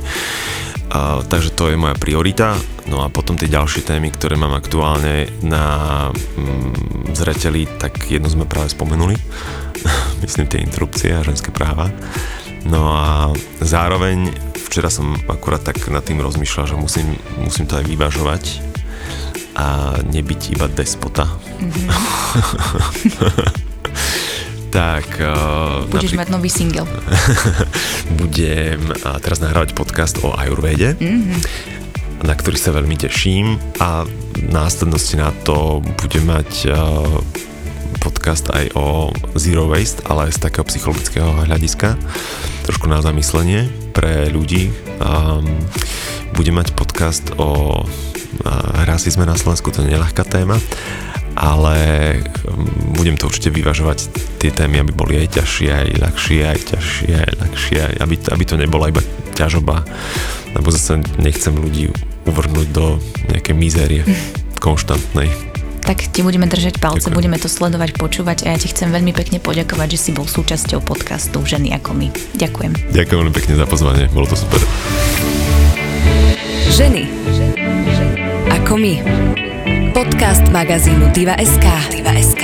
[0.94, 2.54] A, takže to je moja priorita.
[2.86, 5.66] No a potom tie ďalšie témy, ktoré mám aktuálne na
[6.14, 9.18] mm, zreteli, tak jednu sme práve spomenuli.
[10.24, 11.89] Myslím tie interrupcie a ženské práva.
[12.70, 17.89] No a zároveň včera som akurát tak nad tým rozmýšľal, že musím, musím to aj
[17.89, 18.44] vyvažovať
[19.58, 21.26] a nebyť iba despota.
[21.58, 23.70] Mm-hmm.
[24.74, 25.06] tak...
[25.22, 26.90] Uh, Budeš napríklad, mať nový single.
[28.22, 31.40] budem uh, teraz nahrávať podcast o Ayurvede, mm-hmm.
[32.26, 34.10] na ktorý sa veľmi teším a
[34.50, 37.06] následnosti na to budem mať uh,
[38.02, 41.94] podcast aj o Zero Waste, ale z takého psychologického hľadiska.
[42.66, 44.74] Trošku na zamyslenie pre ľudí.
[44.98, 45.46] Um,
[46.34, 47.86] budem mať podcast o
[48.90, 50.58] rasizme na Slovensku, to je neľahká téma,
[51.34, 51.78] ale
[52.46, 54.10] um, budem to určite vyvažovať
[54.40, 58.56] tie témy, aby boli aj ťažšie, aj ľahšie, aj ťažšie, aj ľahšie, aby, aby to
[58.60, 59.02] nebola iba
[59.34, 59.82] ťažoba,
[60.54, 61.90] lebo zase nechcem ľudí
[62.30, 63.02] uvrhnúť do
[63.34, 64.02] nejakej mizérie
[64.64, 65.28] konštantnej.
[65.84, 67.18] Tak ti budeme držať palce, Ďakujem.
[67.20, 70.80] budeme to sledovať, počúvať a ja ti chcem veľmi pekne poďakovať, že si bol súčasťou
[70.80, 72.08] podcastu Ženy ako my.
[72.40, 72.72] Ďakujem.
[72.96, 74.64] Ďakujem veľmi pekne za pozvanie, bolo to super.
[76.72, 77.04] Ženy
[78.64, 79.43] ako my.
[79.94, 81.66] Podcast magazínu Diva.sk.
[81.94, 82.44] Diva.sk.